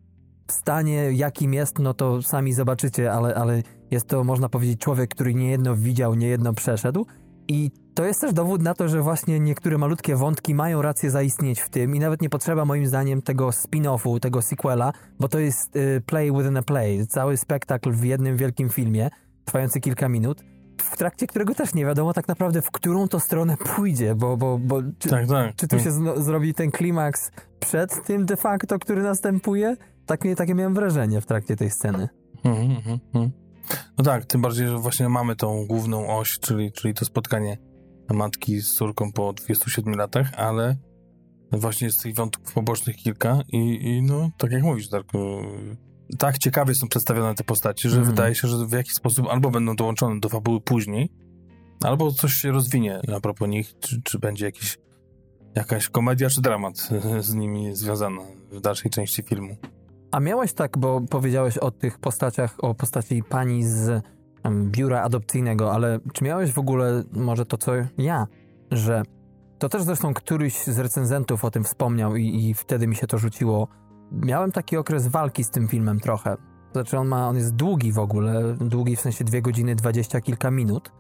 [0.51, 5.35] stanie, jakim jest, no to sami zobaczycie, ale, ale jest to, można powiedzieć, człowiek, który
[5.35, 7.07] niejedno widział, niejedno przeszedł.
[7.49, 11.61] I to jest też dowód na to, że właśnie niektóre malutkie wątki mają rację zaistnieć
[11.61, 15.77] w tym i nawet nie potrzeba moim zdaniem tego spin-offu, tego sequela, bo to jest
[15.77, 19.11] y, play within a play, cały spektakl w jednym wielkim filmie,
[19.45, 20.45] trwający kilka minut,
[20.79, 24.59] w trakcie którego też nie wiadomo tak naprawdę, w którą to stronę pójdzie, bo, bo,
[24.59, 25.57] bo czy, tak, tak.
[25.57, 25.93] czy tu się
[26.23, 27.31] zrobi ten klimaks
[27.61, 29.77] przed tym de facto, który następuje?
[30.07, 32.09] Tak, takie miałem wrażenie w trakcie tej sceny.
[32.45, 33.29] Mm -hmm,
[33.99, 37.59] No tak, tym bardziej, że właśnie mamy tą główną oś, czyli, czyli to spotkanie
[38.13, 40.77] matki z córką po 27 latach, ale
[41.53, 45.19] właśnie jest tych wątków pobocznych kilka i, i no, tak jak mówisz, Darku,
[46.19, 48.11] tak ciekawie są przedstawione te postacie, że mm.
[48.11, 51.13] wydaje się, że w jakiś sposób albo będą dołączone do fabuły później,
[51.81, 54.79] albo coś się rozwinie a propos nich, czy, czy będzie jakiś,
[55.55, 56.89] jakaś komedia czy dramat
[57.21, 59.57] z nimi związana w dalszej części filmu.
[60.15, 64.03] A miałeś tak, bo powiedziałeś o tych postaciach, o postaci pani z
[64.65, 68.27] biura adopcyjnego, ale czy miałeś w ogóle może to, co ja,
[68.71, 69.03] że
[69.59, 73.19] to też zresztą któryś z recenzentów o tym wspomniał i, i wtedy mi się to
[73.19, 73.69] rzuciło.
[74.13, 76.37] Miałem taki okres walki z tym filmem trochę.
[76.73, 80.51] Znaczy on ma, on jest długi w ogóle, długi w sensie dwie godziny, dwadzieścia kilka
[80.51, 80.93] minut.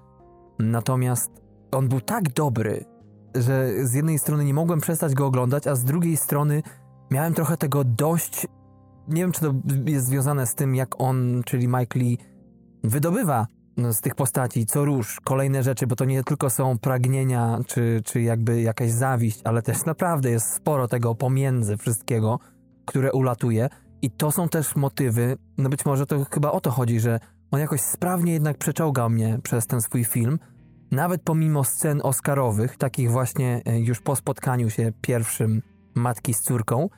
[0.58, 1.30] Natomiast
[1.72, 2.84] on był tak dobry,
[3.34, 6.62] że z jednej strony nie mogłem przestać go oglądać, a z drugiej strony
[7.10, 8.46] miałem trochę tego dość.
[9.08, 9.54] Nie wiem, czy to
[9.86, 12.18] jest związane z tym, jak on, czyli Mike Lee,
[12.84, 13.46] wydobywa
[13.76, 18.00] no, z tych postaci co róż kolejne rzeczy, bo to nie tylko są pragnienia, czy,
[18.04, 22.38] czy jakby jakaś zawiść, ale też naprawdę jest sporo tego pomiędzy wszystkiego,
[22.84, 23.68] które ulatuje.
[24.02, 27.60] I to są też motywy, no być może to chyba o to chodzi, że on
[27.60, 30.38] jakoś sprawnie jednak przeczołgał mnie przez ten swój film,
[30.90, 35.62] nawet pomimo scen oscarowych, takich właśnie e, już po spotkaniu się pierwszym
[35.94, 36.88] matki z córką,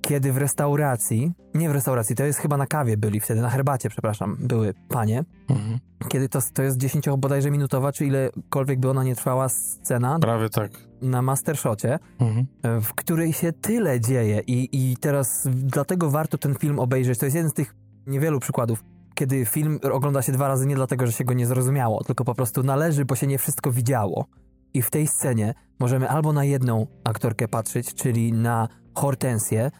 [0.00, 3.88] kiedy w restauracji, nie w restauracji, to jest chyba na kawie byli wtedy, na herbacie,
[3.88, 5.24] przepraszam, były panie.
[5.48, 5.78] Mhm.
[6.08, 10.18] Kiedy to, to jest 10 bodajże minutowa, czy ilekolwiek by ona nie trwała scena.
[10.18, 10.70] Prawie tak.
[11.02, 12.46] Na mastershocie, mhm.
[12.82, 17.18] w której się tyle dzieje i, i teraz dlatego warto ten film obejrzeć.
[17.18, 17.74] To jest jeden z tych
[18.06, 22.04] niewielu przykładów, kiedy film ogląda się dwa razy nie dlatego, że się go nie zrozumiało,
[22.04, 24.26] tylko po prostu należy, bo się nie wszystko widziało.
[24.74, 29.70] I w tej scenie możemy albo na jedną aktorkę patrzeć, czyli na Hortensję,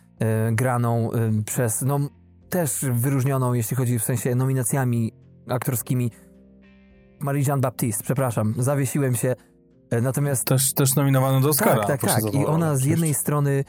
[0.50, 2.00] y, graną y, przez, no
[2.48, 5.12] też wyróżnioną, jeśli chodzi w sensie nominacjami
[5.48, 6.10] aktorskimi,
[7.20, 9.34] Marie-Jeanne Baptiste, przepraszam, zawiesiłem się,
[9.94, 10.44] y, natomiast...
[10.44, 11.86] Też, też nominowaną do Oscara.
[11.86, 12.34] Tak, tak, tak.
[12.34, 13.64] I ona z jednej strony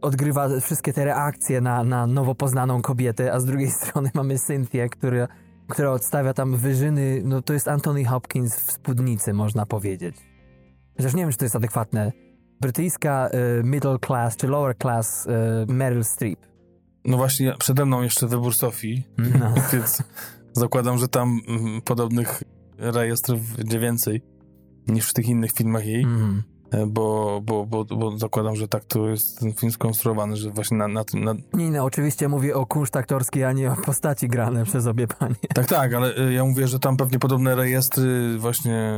[0.00, 4.88] odgrywa wszystkie te reakcje na, na nowo poznaną kobietę, a z drugiej strony mamy Cynthię,
[4.88, 5.28] która,
[5.68, 10.16] która odstawia tam wyżyny, no to jest Anthony Hopkins w spódnicy, można powiedzieć.
[10.96, 12.12] Chociaż nie wiem, czy to jest adekwatne
[12.60, 13.28] brytyjska
[13.60, 16.38] y, middle class czy lower class y, Meryl Streep.
[17.04, 19.54] No właśnie, przede mną jeszcze wybór Sofii, no.
[19.72, 20.02] więc
[20.52, 22.42] zakładam, że tam mm, podobnych
[22.78, 24.22] rejestrów będzie więcej
[24.86, 26.02] niż w tych innych filmach jej.
[26.02, 26.42] Mm.
[26.70, 30.76] E, bo, bo, bo, bo zakładam, że tak to jest ten film skonstruowany, że właśnie
[30.76, 31.24] na, na tym...
[31.24, 31.34] Na...
[31.52, 35.34] Nie, no, oczywiście mówię o kunszt aktorski, a nie o postaci grane przez obie panie.
[35.54, 38.92] Tak, tak, ale e, ja mówię, że tam pewnie podobne rejestry właśnie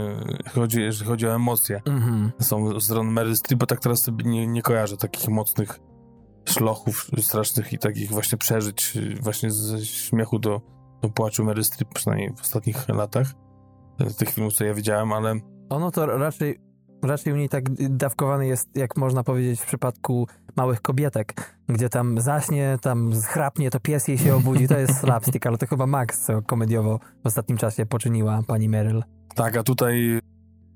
[0.55, 1.81] chodzi, jeżeli chodzi o emocje.
[1.85, 2.31] Mm-hmm.
[2.41, 5.81] Są z strony Meryl Streep, bo tak teraz sobie nie, nie kojarzę takich mocnych
[6.49, 10.61] szlochów strasznych i takich właśnie przeżyć właśnie ze śmiechu do,
[11.03, 13.27] do płaczu Meryl Streep, przynajmniej w ostatnich latach.
[14.09, 15.35] Z tych filmów, co ja widziałem, ale...
[15.69, 16.70] Ono to raczej
[17.03, 17.65] raczej u niej tak
[17.97, 20.27] dawkowany jest, jak można powiedzieć w przypadku
[20.57, 25.47] małych kobietek, gdzie tam zaśnie, tam chrapnie, to pies jej się obudzi, to jest slapstick,
[25.47, 29.03] ale to chyba Max, co komediowo w ostatnim czasie poczyniła pani Meryl.
[29.35, 30.21] Tak, a tutaj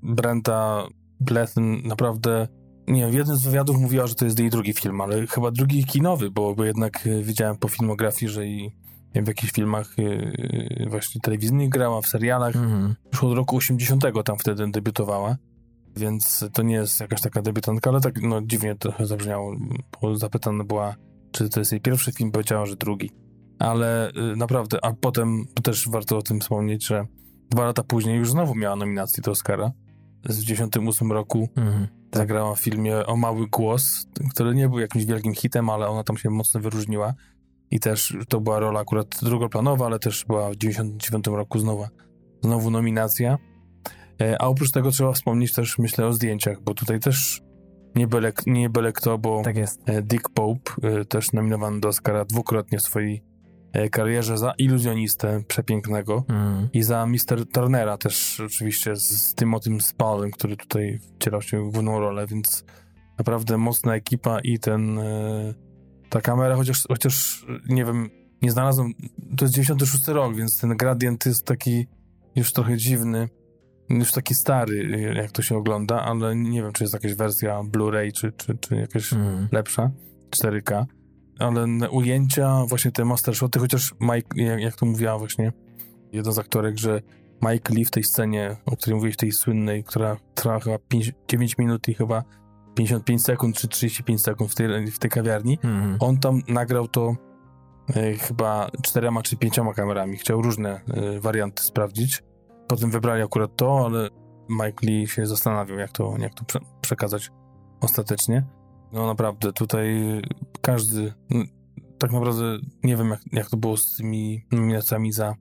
[0.03, 0.87] Brenta
[1.19, 2.47] Blethyn naprawdę,
[2.87, 5.51] nie wiem, w jednym z wywiadów mówiła, że to jest jej drugi film, ale chyba
[5.51, 8.71] drugi kinowy, bo, bo jednak e, widziałem po filmografii, że i
[9.23, 12.55] w jakichś filmach yy, właśnie telewizyjnych grała, w serialach.
[12.55, 12.95] Mhm.
[13.11, 15.35] Już od roku 80 tam wtedy debiutowała,
[15.97, 19.55] więc to nie jest jakaś taka debiutantka, ale tak no dziwnie trochę zabrzmiało,
[20.01, 20.95] bo zapytana była,
[21.31, 23.11] czy to jest jej pierwszy film, powiedziała, że drugi.
[23.59, 27.05] Ale yy, naprawdę, a potem też warto o tym wspomnieć, że
[27.49, 29.71] dwa lata później już znowu miała nominację do Oscara.
[30.23, 31.87] W 98 roku mhm.
[32.15, 36.17] zagrała w filmie O Mały Głos, który nie był jakimś wielkim hitem, ale ona tam
[36.17, 37.13] się mocno wyróżniła.
[37.71, 41.85] I też to była rola akurat drugoplanowa, ale też była w 99 roku znowu,
[42.43, 43.37] znowu nominacja.
[44.21, 47.41] E, a oprócz tego trzeba wspomnieć też, myślę, o zdjęciach, bo tutaj też
[47.95, 52.25] nie byle, nie byle kto, bo tak e, Dick Pope, e, też nominowany do Oscara
[52.25, 53.23] dwukrotnie w swojej
[53.91, 56.69] karierze za iluzjonistę przepięknego mm.
[56.73, 57.45] i za Mr.
[57.53, 62.27] Turnera też oczywiście z, tym o tym Spalem, który tutaj wcielał się w główną rolę,
[62.27, 62.65] więc
[63.17, 64.99] naprawdę mocna ekipa i ten
[66.09, 68.09] ta kamera, chociaż, chociaż nie wiem,
[68.41, 68.93] nie znalazłem,
[69.37, 71.87] to jest 96 rok, więc ten gradient jest taki
[72.35, 73.29] już trochę dziwny,
[73.89, 78.11] już taki stary, jak to się ogląda, ale nie wiem, czy jest jakaś wersja Blu-ray,
[78.11, 79.47] czy, czy, czy jakaś mm.
[79.51, 79.91] lepsza,
[80.29, 80.85] 4K,
[81.39, 85.51] ale ujęcia, właśnie te master shoty, chociaż Mike, jak, jak to mówiła właśnie
[86.11, 87.01] jedna z aktorek, że
[87.41, 91.57] Mike Lee w tej scenie, o której mówiłeś, tej słynnej, która trwa chyba 5, 9
[91.57, 92.23] minut i chyba
[92.75, 95.59] 55 sekund czy 35 sekund w tej, w tej kawiarni.
[95.63, 95.97] Mm.
[95.99, 97.15] On tam nagrał to
[97.95, 100.17] e, chyba czterema czy pięcioma kamerami.
[100.17, 102.23] Chciał różne e, warianty sprawdzić.
[102.67, 104.09] Potem wybrali akurat to, ale
[104.49, 107.31] Mike Lee się zastanawiał, jak to, jak to prze przekazać
[107.81, 108.45] ostatecznie.
[108.91, 110.21] No naprawdę, tutaj
[110.61, 111.43] każdy, no,
[111.99, 115.35] tak naprawdę nie wiem, jak, jak to było z tymi nominacjami za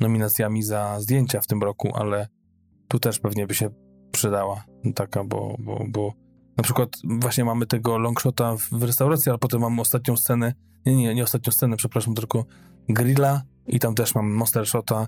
[0.00, 2.28] nominacjami za zdjęcia w tym roku, ale
[2.88, 3.70] tu też pewnie by się
[4.12, 6.12] przydała taka, bo, bo, bo
[6.56, 6.88] na przykład
[7.20, 10.54] właśnie mamy tego longshota w restauracji, ale potem mamy ostatnią scenę,
[10.86, 12.44] nie, nie, nie ostatnią scenę, przepraszam, tylko
[12.88, 15.06] grilla i tam też mam monster shota,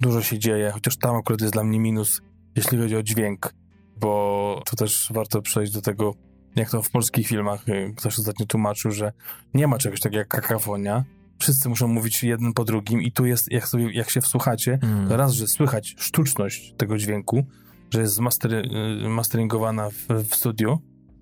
[0.00, 2.20] dużo się dzieje, chociaż tam akurat jest dla mnie minus,
[2.56, 3.54] jeśli chodzi o dźwięk,
[4.00, 6.14] bo to też warto przejść do tego,
[6.56, 9.12] jak to w polskich filmach y, ktoś ostatnio tłumaczył, że
[9.54, 11.04] nie ma czegoś takiego jak kakafonia,
[11.38, 15.12] wszyscy muszą mówić jeden po drugim i tu jest, jak, sobie, jak się wsłuchacie, mm.
[15.12, 17.46] raz, że słychać sztuczność tego dźwięku,
[17.90, 20.78] że jest master, y, masteringowana w, w studiu,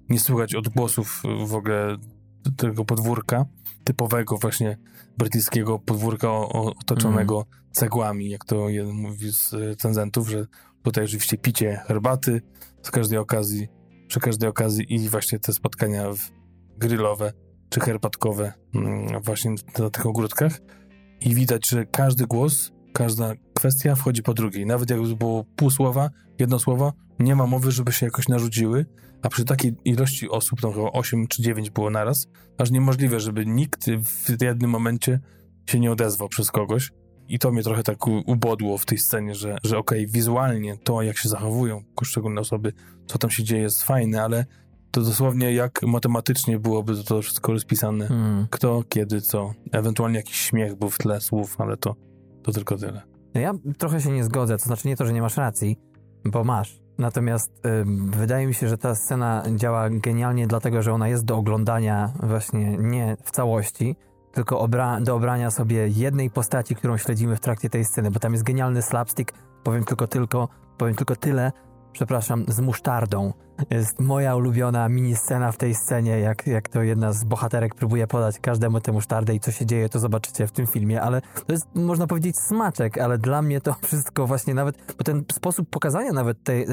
[0.08, 1.96] nie słychać odgłosów w ogóle
[2.56, 3.44] tego podwórka,
[3.86, 4.78] typowego właśnie
[5.18, 7.64] brytyjskiego podwórka otoczonego mm.
[7.72, 10.46] cegłami, jak to jeden mówi z cenzentów, że
[10.82, 12.42] tutaj oczywiście picie herbaty
[12.82, 13.68] z każdej okazji,
[14.08, 16.04] przy każdej okazji i właśnie te spotkania
[16.78, 17.32] grillowe
[17.68, 20.60] czy herbatkowe mm, właśnie na tych ogródkach
[21.20, 24.66] i widać, że każdy głos, każda kwestia wchodzi po drugiej.
[24.66, 28.86] Nawet jakby było pół słowa, jedno słowo, nie ma mowy, żeby się jakoś narzuciły,
[29.22, 32.28] a przy takiej ilości osób, tam chyba 8 czy 9 było naraz,
[32.58, 35.20] aż niemożliwe, żeby nikt w jednym momencie
[35.70, 36.92] się nie odezwał przez kogoś.
[37.28, 41.02] I to mnie trochę tak ubodło w tej scenie, że, że okej, okay, wizualnie to,
[41.02, 42.72] jak się zachowują poszczególne osoby,
[43.06, 44.46] co tam się dzieje, jest fajne, ale
[44.90, 48.06] to dosłownie jak matematycznie byłoby to wszystko rozpisane.
[48.06, 48.46] Mm.
[48.50, 49.54] Kto, kiedy, co.
[49.72, 51.96] Ewentualnie jakiś śmiech był w tle słów, ale to,
[52.42, 53.15] to tylko tyle.
[53.36, 55.78] No ja trochę się nie zgodzę, to znaczy nie to, że nie masz racji,
[56.24, 56.80] bo masz.
[56.98, 61.36] Natomiast y, wydaje mi się, że ta scena działa genialnie, dlatego że ona jest do
[61.36, 63.96] oglądania właśnie nie w całości,
[64.32, 68.32] tylko obra do obrania sobie jednej postaci, którą śledzimy w trakcie tej sceny, bo tam
[68.32, 69.32] jest genialny slapstick,
[69.62, 71.52] powiem tylko, tylko, powiem tylko tyle,
[71.96, 73.32] przepraszam, z musztardą.
[73.70, 78.06] Jest moja ulubiona mini scena w tej scenie, jak, jak to jedna z bohaterek próbuje
[78.06, 81.52] podać każdemu tę musztardę i co się dzieje, to zobaczycie w tym filmie, ale to
[81.52, 86.12] jest, można powiedzieć, smaczek, ale dla mnie to wszystko właśnie nawet, bo ten sposób pokazania
[86.12, 86.66] nawet tej,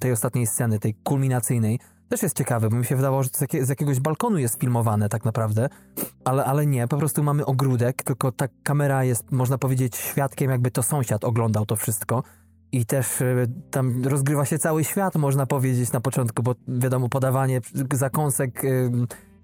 [0.00, 1.78] tej ostatniej sceny, tej kulminacyjnej,
[2.08, 5.24] też jest ciekawy, bo mi się wydawało, że to z, jakiegoś balkonu jest filmowane tak
[5.24, 5.68] naprawdę,
[6.24, 10.70] ale, ale nie, po prostu mamy ogródek, tylko ta kamera jest, można powiedzieć, świadkiem, jakby
[10.70, 12.22] to sąsiad oglądał to wszystko
[12.72, 17.60] i też e, tam rozgrywa się cały świat, można powiedzieć na początku, bo wiadomo, podawanie
[17.92, 18.62] zakąsek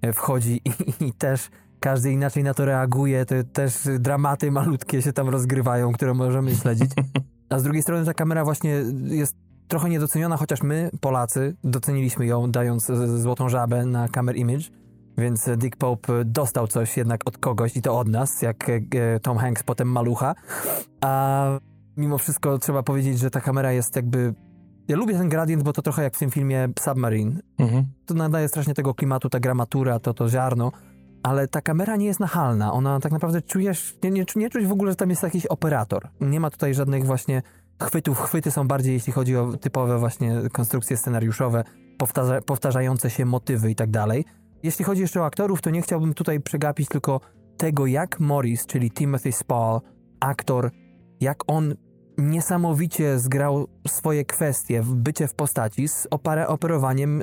[0.03, 0.71] e, wchodzi i,
[1.05, 1.51] i też
[1.81, 6.91] każdy inaczej na to reaguje, to też dramaty malutkie się tam rozgrywają, które możemy śledzić.
[7.51, 8.71] A z drugiej strony ta kamera właśnie
[9.05, 9.37] jest
[9.69, 14.65] trochę niedoceniona, chociaż my, Polacy, doceniliśmy ją, dając złotą żabę na Camera Image,
[15.19, 19.39] więc Dick Pope dostał coś jednak od kogoś i to od nas, jak e, Tom
[19.39, 20.35] Hanks potem Malucha.
[21.01, 21.59] A
[21.97, 24.35] mimo wszystko trzeba powiedzieć, że ta kamera jest jakby
[24.89, 27.41] Ja lubię ten gradient, bo to trochę jak w tym filmie Submarine.
[27.59, 27.87] Mhm.
[28.07, 30.73] To nadaje strasznie tego klimatu, ta gramatura, to, to ziarno,
[31.23, 32.73] ale ta kamera nie jest nachalna.
[32.73, 36.09] Ona tak naprawdę czujesz, nie, nie, nie czuć w ogóle, że tam jest jakiś operator.
[36.21, 37.43] Nie ma tutaj żadnych właśnie
[37.83, 38.21] chwytów.
[38.21, 41.65] Chwyty są bardziej, jeśli chodzi o typowe właśnie konstrukcje scenariuszowe,
[41.99, 44.25] powtarza, powtarzające się motywy i tak dalej.
[44.63, 47.21] Jeśli chodzi jeszcze o aktorów, to nie chciałbym tutaj przegapić tylko
[47.57, 49.81] tego, jak Morris, czyli Timothy Spall,
[50.21, 50.71] aktor,
[51.21, 51.75] jak on
[52.19, 57.21] niesamowicie zgrał swoje kwestie w bycie w postaci z opera, operowaniem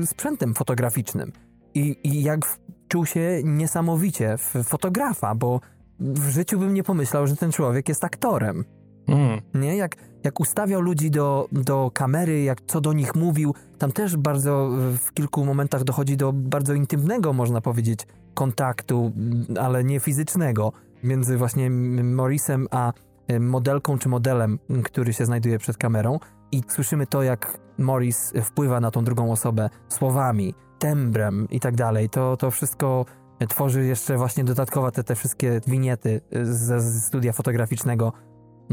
[0.00, 1.32] yy, sprzętem fotograficznym.
[1.74, 2.40] I, I jak
[2.88, 5.60] czuł się niesamowicie w fotografa, bo
[6.00, 8.64] w życiu bym nie pomyślał, że ten człowiek jest aktorem.
[9.08, 9.40] Mhm.
[9.54, 9.76] Nie?
[9.76, 14.70] Jak, jak ustawiał ludzi do, do kamery, jak co do nich mówił, tam też bardzo
[14.98, 19.12] w kilku momentach dochodzi do bardzo intymnego, można powiedzieć, kontaktu,
[19.60, 20.72] ale nie fizycznego,
[21.02, 22.92] między właśnie Morrisem a
[23.40, 26.18] modelką czy modelem, który się znajduje przed kamerą.
[26.52, 32.08] I słyszymy to, jak Morris wpływa na tą drugą osobę słowami, tembrem i tak dalej.
[32.08, 33.04] To, to wszystko
[33.48, 38.12] tworzy jeszcze właśnie dodatkowo te, te wszystkie winiety ze, ze studia fotograficznego.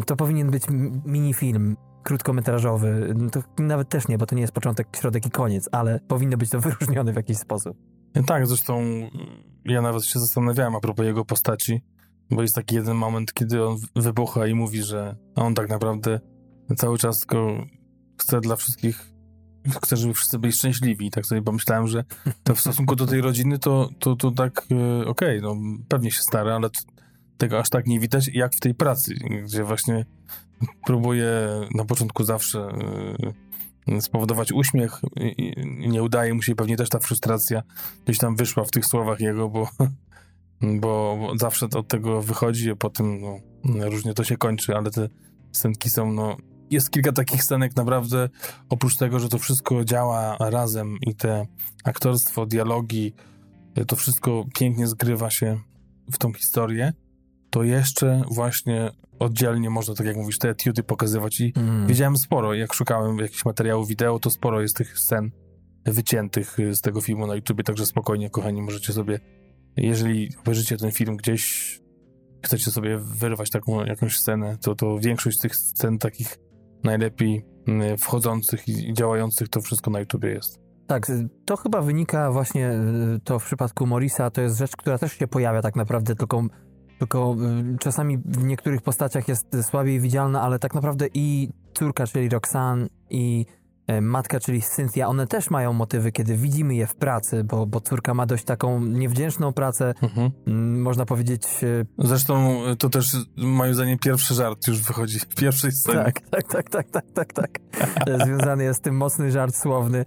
[0.06, 0.64] To powinien być
[1.06, 3.16] minifilm krótkometrażowy.
[3.32, 6.50] To nawet też nie, bo to nie jest początek, środek i koniec, ale powinno być
[6.50, 7.78] to wyróżnione w jakiś sposób.
[8.26, 8.82] Tak, zresztą
[9.66, 11.82] ja nawet się zastanawiałem a propos jego postaci,
[12.32, 16.20] bo jest taki jeden moment, kiedy on wybucha i mówi, że on tak naprawdę
[16.78, 17.66] cały czas tylko
[18.18, 19.14] chce dla wszystkich,
[19.84, 21.12] chce, żeby wszyscy byli szczęśliwi.
[21.12, 22.04] Tak sobie pomyślałem, że
[22.44, 25.56] to w stosunku do tej rodziny to, to, to tak e, okej, no
[25.88, 26.70] pewnie się stara, ale
[27.38, 30.06] tego aż tak nie widać jak w tej pracy, gdzie właśnie
[30.86, 31.30] próbuje
[31.76, 35.02] na początku zawsze e, spowodować uśmiech
[35.66, 37.64] nie udaje mu się pewnie też ta frustracja
[38.06, 39.68] gdzieś tam wyszła w tych słowach jego, bo,
[40.64, 43.40] bo zawsze to od tego wychodzi, a potem no,
[43.90, 45.10] różnie to się kończy, ale te
[45.52, 46.38] scenki są, no,
[46.70, 48.30] jest kilka takich scenek naprawdę,
[48.70, 51.48] oprócz tego, że to wszystko działa razem i te
[51.84, 53.14] aktorstwo, dialogi,
[53.88, 55.60] to wszystko pięknie zgrywa się
[56.12, 56.94] w tą historię,
[57.50, 61.88] to jeszcze właśnie oddzielnie można, tak jak mówisz, te etiudy pokazywać i Mm.
[61.88, 65.32] Widziałem sporo, jak szukałem jakichś materiałów wideo, to sporo jest tych scen
[65.86, 69.20] wyciętych z tego filmu na YouTubie, także spokojnie, kochani, możecie sobie,
[69.78, 71.80] jeżeli obejrzycie ten film gdzieś,
[72.46, 76.38] chcecie sobie wyrwać taką jakąś scenę, to, to większość tych scen takich
[76.84, 80.60] najlepiej mm, wchodzących i działających, to wszystko na YouTubie jest.
[80.88, 84.98] Tak, y, to chyba wynika właśnie, y, to w przypadku Morisa, to jest rzecz, która
[84.98, 86.44] też się pojawia tak naprawdę, tylko,
[87.00, 87.36] tylko
[87.74, 92.88] y, czasami w niektórych postaciach jest słabiej widzialna, ale tak naprawdę i córka, czyli Roxanne
[93.10, 93.46] i
[94.02, 98.14] matka, czyli Cynthia, one też mają motywy, kiedy widzimy je w pracy, bo, bo córka
[98.14, 99.94] ma dość taką niewdzięczną pracę,
[100.48, 101.64] mm, można powiedzieć...
[101.64, 106.04] e, Zresztą y, to też moim zdaniem pierwszy żart już wychodzi w pierwszej scenie.
[106.04, 107.60] Tak, tak, tak, tak, tak, tak, tak.
[108.08, 110.06] E, Związany jest z tym mocny żart słowny,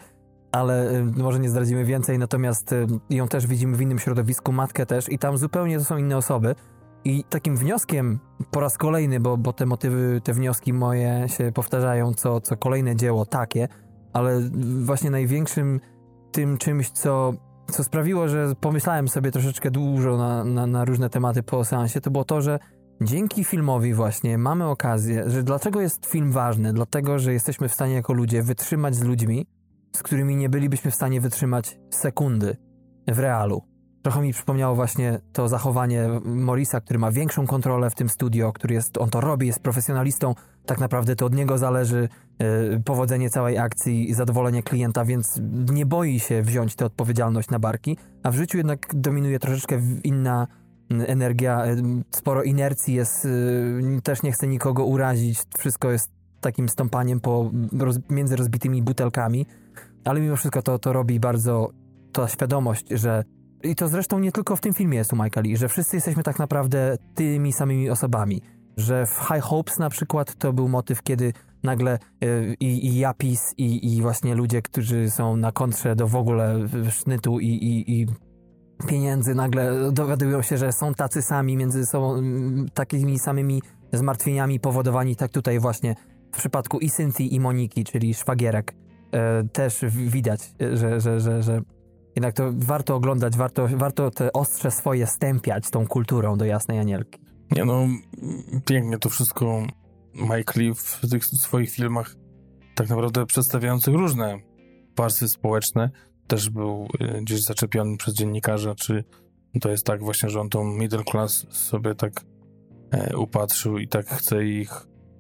[0.53, 2.75] ale może nie zdradzimy więcej, natomiast
[3.11, 6.55] ją też widzimy w innym środowisku, matkę też i tam zupełnie to są inne osoby.
[7.07, 8.19] I takim wnioskiem
[8.51, 12.97] po raz kolejny, bo, bo te motywy, te wnioski moje się powtarzają co, co kolejne
[12.97, 13.69] dzieło takie,
[14.13, 14.41] ale
[14.85, 15.81] właśnie największym
[16.33, 17.33] tym czymś, co,
[17.71, 22.11] co sprawiło, że pomyślałem sobie troszeczkę dużo na, na, na różne tematy po seansie, to
[22.11, 22.59] było to, że
[23.01, 26.73] dzięki filmowi właśnie mamy okazję, że dlaczego jest film ważny?
[26.73, 29.47] Dlatego, że jesteśmy w stanie jako ludzie wytrzymać z ludźmi,
[29.97, 32.57] z którymi nie bylibyśmy w stanie wytrzymać sekundy
[33.09, 33.76] w realu.
[34.07, 38.75] Trochę mi przypomniało właśnie to zachowanie Morisa, który ma większą kontrolę w tym studio, który
[38.75, 40.35] jest, on to robi, jest profesjonalistą,
[40.67, 45.41] tak naprawdę to od niego zależy e, powodzenie całej akcji i zadowolenie klienta, więc
[45.73, 50.47] nie boi się wziąć tę odpowiedzialność na barki, a w życiu jednak dominuje troszeczkę inna
[50.91, 51.77] m, energia, e,
[52.11, 53.25] sporo inercji jest,
[53.97, 59.47] e, też nie chce nikogo urazić, wszystko jest takim stąpaniem po, roz, między rozbitymi butelkami,
[60.05, 61.71] ale mimo wszystko to, to robi bardzo
[62.13, 63.25] ta świadomość, że
[63.63, 66.39] i to zresztą nie tylko w tym filmie jest u Michaeli, że wszyscy jesteśmy tak
[66.39, 68.43] naprawdę tymi samymi osobami.
[68.77, 71.33] Że w High Hopes na przykład to był motyw, kiedy
[71.63, 76.17] nagle y, i, i Japis, i, i właśnie ludzie, którzy są na kontrze do w
[76.17, 76.59] ogóle
[76.91, 78.07] sznytu i, i, i
[78.89, 82.23] pieniędzy, nagle dowiadują się, że są tacy sami między sobą,
[82.75, 85.95] takimi samymi zmartwieniami powodowani, tak tutaj właśnie
[86.33, 88.75] w przypadku i Cynthii i Moniki, czyli szwagierek,
[89.13, 91.63] e, też widać, e, że, że, że, że
[92.17, 97.21] jednak to warto oglądać, warto, warto te ostrze swoje stępiać tą kulturą do Jasnej Anielki.
[97.51, 97.89] Nie no,
[98.65, 99.63] pięknie to wszystko
[100.15, 102.15] Mike Lee w tych swoich filmach
[102.75, 104.39] tak naprawdę przedstawiających różne
[104.97, 105.91] warstwy społeczne
[106.27, 109.05] też był y, gdzieś zaczepiony przez dziennikarza, czy
[109.61, 112.13] to jest tak właśnie, że on tą middle class sobie tak
[112.91, 114.71] e, upatrzył i tak chce ich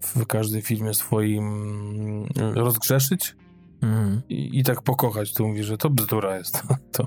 [0.00, 3.36] w każdym filmie swoim mm, rozgrzeszyć
[3.82, 4.22] Mm.
[4.28, 5.34] i, i tak pokochać.
[5.34, 6.62] Tu mówi, że to bzdura jest.
[6.92, 7.06] To,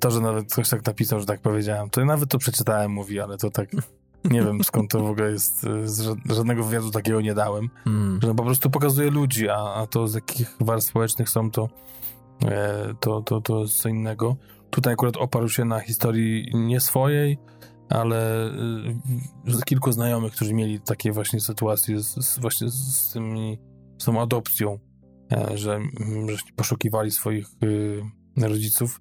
[0.00, 3.36] to, że nawet ktoś tak napisał, że tak powiedziałem, to nawet to przeczytałem, mówi, ale
[3.36, 3.68] to tak
[4.24, 5.60] nie wiem skąd to w ogóle jest.
[5.84, 7.70] z ża- Żadnego wywiadu takiego nie dałem.
[7.86, 8.20] Mm.
[8.22, 11.68] Że po prostu pokazuje ludzi, a, a to z jakich warstw społecznych są, to,
[12.44, 14.36] e, to, to, to jest co innego.
[14.70, 17.38] Tutaj akurat oparł się na historii nie swojej,
[17.88, 18.50] ale
[19.46, 23.58] z kilku znajomych, którzy mieli takie właśnie sytuacje z, z, właśnie z, tymi,
[23.98, 24.78] z tą adopcją, e,
[25.54, 28.02] że, mm, że poszukiwali swoich y,
[28.36, 29.00] rodziców.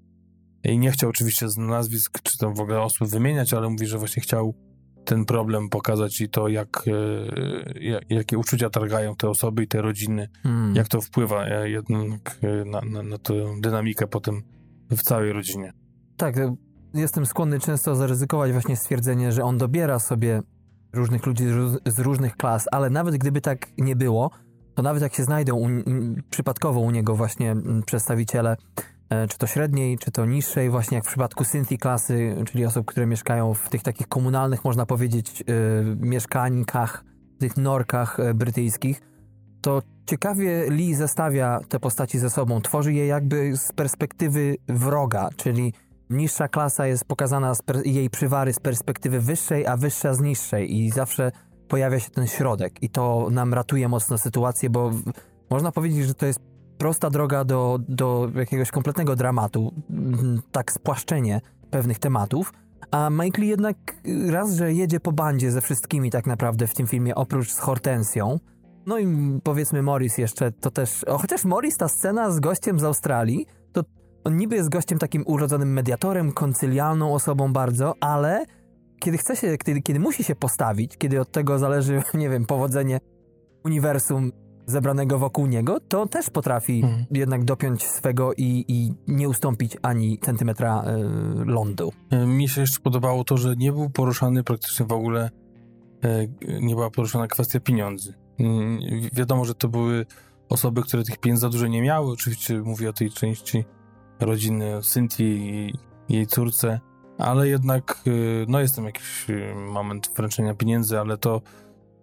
[0.63, 3.97] I nie chciał oczywiście z nazwisk czy tam w ogóle osób wymieniać, ale mówi, że
[3.97, 4.55] właśnie chciał
[5.05, 9.81] ten problem pokazać i to, jak, e, jak, jakie uczucia targają te osoby i te
[9.81, 10.75] rodziny, Mm.
[10.75, 14.41] jak to wpływa e, jednak e, na, na, na tę dynamikę potem
[14.91, 15.73] w całej rodzinie.
[16.17, 16.55] Tak, e,
[16.93, 20.41] jestem skłonny często zaryzykować właśnie stwierdzenie, że on dobiera sobie
[20.93, 21.43] różnych ludzi
[21.85, 24.31] z różnych klas, ale nawet gdyby tak nie było,
[24.75, 25.67] to nawet jak się znajdą u,
[26.29, 27.55] przypadkowo u niego właśnie
[27.85, 28.57] przedstawiciele,
[29.09, 32.85] e, czy to średniej, czy to niższej, właśnie jak w przypadku Synthi klasy, czyli osób,
[32.85, 35.45] które mieszkają w tych takich komunalnych, można powiedzieć, e,
[36.05, 37.03] mieszkańkach,
[37.39, 39.01] tych norkach e, brytyjskich,
[39.61, 45.73] to ciekawie Lee zestawia te postaci ze sobą, tworzy je jakby z perspektywy wroga, czyli
[46.09, 47.53] niższa klasa jest pokazana,
[47.85, 50.77] jej przywary z perspektywy wyższej, a wyższa z niższej.
[50.77, 51.31] I zawsze
[51.73, 55.03] pojawia się ten środek i to nam ratuje mocno sytuację, bo w-
[55.49, 56.39] można powiedzieć, że to jest
[56.77, 59.73] prosta droga do, do jakiegoś kompletnego dramatu,
[60.51, 62.53] tak spłaszczenie pewnych tematów,
[62.91, 63.77] a Lee jednak
[64.29, 68.39] raz, że jedzie po bandzie ze wszystkimi tak naprawdę w tym filmie, oprócz z Hortensją,
[68.85, 69.07] no i
[69.43, 73.81] powiedzmy Morris jeszcze, to też, o, chociaż Morris, ta scena z gościem z Australii, to
[74.23, 78.45] on niby jest gościem takim urodzonym mediatorem, koncylialną osobą bardzo, ale
[79.03, 82.99] kiedy chce się, kiedy, kiedy musi się postawić, kiedy od tego zależy, nie wiem, powodzenie
[83.65, 84.31] uniwersum
[84.65, 87.05] zebranego wokół niego, to też potrafi Mhm.
[87.11, 91.91] jednak dopiąć swego i, i nie ustąpić ani centymetra y, lądu.
[92.09, 95.29] E, Mi się jeszcze podobało to, że nie był poruszany praktycznie w ogóle,
[96.03, 96.27] e,
[96.61, 98.13] nie była poruszana kwestia pieniędzy.
[98.39, 100.05] Wi- Wiadomo, że to były
[100.49, 102.11] osoby, które tych pieniędzy za dużo nie miały.
[102.11, 103.63] Oczywiście mówię o tej części
[104.19, 105.73] rodziny Cynthia i
[106.09, 106.79] jej córce,
[107.17, 108.11] ale jednak e,
[108.47, 111.41] no jest tam jakiś e, moment wręczenia pieniędzy, ale to,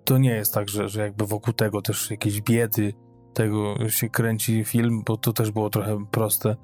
[0.04, 2.92] to nie jest tak, że, że jakby wokół tego też jakieś biedy
[3.34, 6.56] tego się kręci film, bo to też było trochę proste.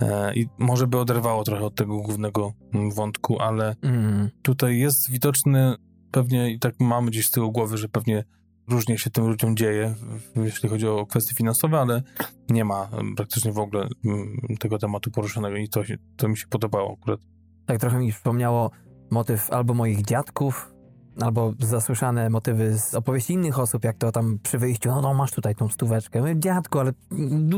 [0.00, 4.30] E, I może by oderwało trochę od tego głównego mm, wątku, ale Mm.
[4.42, 5.74] tutaj jest widoczny
[6.10, 8.24] pewnie i tak mamy gdzieś z tyłu głowy, że pewnie
[8.68, 9.94] różnie się tym ludziom dzieje,
[10.36, 12.02] jeśli chodzi o kwestie finansowe, ale
[12.50, 15.82] nie ma em, praktycznie w ogóle mm, tego tematu poruszonego i to,
[16.16, 17.20] to mi się podobało akurat.
[17.66, 18.70] Tak trochę mi przypomniało
[19.10, 20.74] motyw albo moich dziadków,
[21.20, 25.32] albo zasłyszane motywy z opowieści innych osób, jak to tam przy wyjściu, no, no masz
[25.32, 26.20] tutaj tą stóweczkę.
[26.20, 26.92] Mówię, dziadku, ale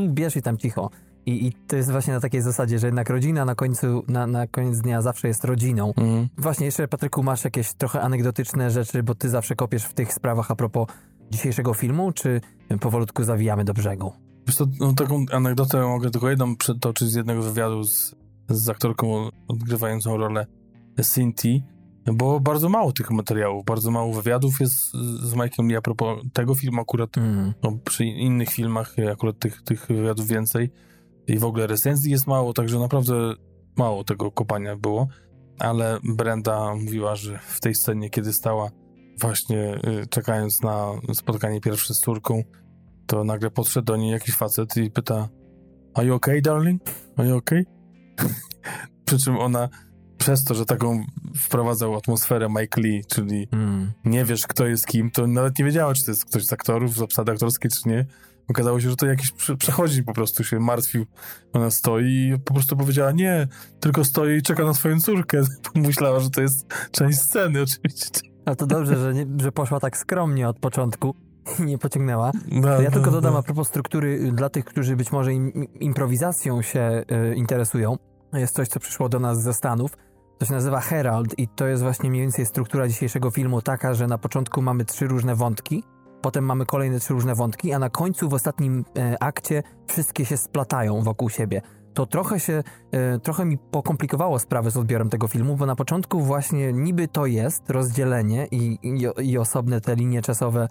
[0.07, 0.89] bierz i tam cicho.
[1.25, 4.47] I, I to jest właśnie na takiej zasadzie, że jednak rodzina na końcu, na, na
[4.47, 5.87] koniec dnia zawsze jest rodziną.
[5.87, 6.27] Mhm.
[6.37, 10.51] Właśnie jeszcze, Patryku, masz jakieś trochę anegdotyczne rzeczy, bo ty zawsze kopiesz w tych sprawach
[10.51, 10.87] a propos
[11.31, 12.41] dzisiejszego filmu, czy
[12.79, 14.13] powolutku zawijamy do brzegu?
[14.47, 18.15] Wiesz co, no, taką anegdotę mogę tylko jedną przytoczyć z jednego wywiadu z,
[18.49, 20.45] z aktorką odgrywającą rolę
[21.01, 21.49] Cynthia,
[22.13, 26.55] bo bardzo mało tych materiałów, bardzo mało wywiadów jest z- Mike'em Lee a propos tego
[26.55, 27.53] filmu akurat Mm.
[27.63, 30.71] no, przy innych filmach akurat tych, tych wywiadów więcej
[31.27, 33.33] i w ogóle recenzji jest mało, także naprawdę
[33.77, 35.07] mało tego kopania było,
[35.59, 38.69] ale Brenda mówiła, że w tej scenie, kiedy stała
[39.21, 42.43] właśnie y, czekając na spotkanie pierwsze z córką,
[43.07, 45.29] to nagle podszedł do niej jakiś facet i pyta
[45.93, 46.81] Are you okay, darling?
[47.17, 47.65] Are you okay?
[49.05, 49.69] Przy czym ona
[50.17, 51.05] przez to, że taką
[51.35, 53.91] wprowadzał atmosferę Mike Lee, czyli Mm.
[54.05, 56.93] nie wiesz, kto jest kim, to nawet nie wiedziała, czy to jest ktoś z aktorów,
[56.95, 58.05] z obsady aktorskiej, czy nie.
[58.49, 61.05] Okazało się, że to jakiś prze- przechodzi po prostu się martwił.
[61.53, 63.47] Ona stoi i po prostu powiedziała, nie,
[63.79, 65.41] tylko stoi i czeka na swoją córkę.
[65.73, 68.19] Pomyślała, że to jest część sceny oczywiście.
[68.45, 71.15] A to dobrze, że, nie, że poszła tak skromnie od początku
[71.65, 72.31] nie pociągnęła.
[72.51, 73.39] No, ja no, tylko dodam no.
[73.39, 77.97] a propos struktury y, dla tych, którzy być może im, improwizacją się y, interesują.
[78.33, 79.97] Jest coś, co przyszło do nas ze Stanów.
[80.37, 84.07] To się nazywa Herald i to jest właśnie mniej więcej struktura dzisiejszego filmu taka, że
[84.07, 85.83] na początku mamy trzy różne wątki,
[86.21, 90.37] potem mamy kolejne trzy różne wątki, a na końcu w ostatnim e, akcie wszystkie się
[90.37, 91.61] splatają wokół siebie.
[91.93, 96.21] To trochę się, e, trochę mi pokomplikowało sprawę z odbiorem tego filmu, bo na początku
[96.21, 100.67] właśnie niby to jest rozdzielenie i, i, i osobne te linie czasowe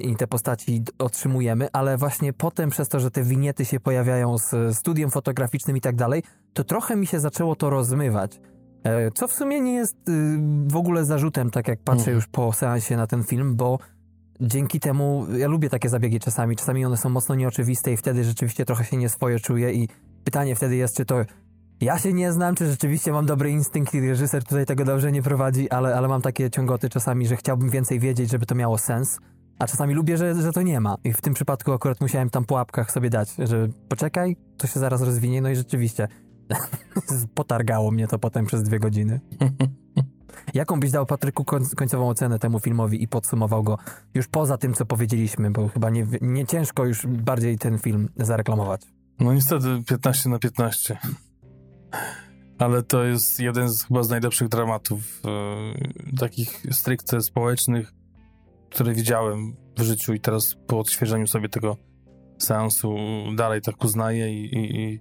[0.00, 4.76] i te postaci otrzymujemy, ale właśnie potem przez to, że te winiety się pojawiają z
[4.76, 8.40] studiem fotograficznym i tak dalej, to trochę mi się zaczęło to rozmywać.
[8.84, 12.14] E, Co w sumie nie jest y, w ogóle zarzutem, tak jak patrzę Mhm.
[12.16, 13.78] już po seansie na ten film, bo
[14.40, 16.56] dzięki temu ja lubię takie zabiegi czasami.
[16.56, 19.88] Czasami one są mocno nieoczywiste i wtedy rzeczywiście trochę się nieswoje czuję i
[20.24, 21.24] pytanie wtedy jest, czy to
[21.80, 25.22] ja się nie znam, czy rzeczywiście mam dobry instynkt i reżyser tutaj tego dobrze nie
[25.22, 29.18] prowadzi, ale, ale mam takie ciągoty czasami, że chciałbym więcej wiedzieć, żeby to miało sens.
[29.58, 30.96] A czasami lubię, że, że to nie ma.
[31.04, 34.80] I w tym przypadku akurat musiałem tam po łapkach sobie dać, że poczekaj, to się
[34.80, 35.42] zaraz rozwinie.
[35.42, 36.08] No i rzeczywiście
[37.34, 39.20] potargało mnie to potem przez dwie godziny.
[40.54, 41.44] Jaką byś dał, Patryku,
[41.76, 43.78] końcową ocenę temu filmowi i podsumował go
[44.14, 48.82] już poza tym, co powiedzieliśmy, bo chyba nie, nie ciężko już bardziej ten film zareklamować.
[49.20, 50.98] No niestety 15 na 15.
[52.58, 57.92] Ale to jest jeden z chyba z najlepszych dramatów e, takich stricte społecznych,
[58.74, 61.76] które widziałem w życiu i teraz po odświeżeniu sobie tego
[62.38, 62.96] seansu
[63.36, 65.00] dalej tak uznaję i, i,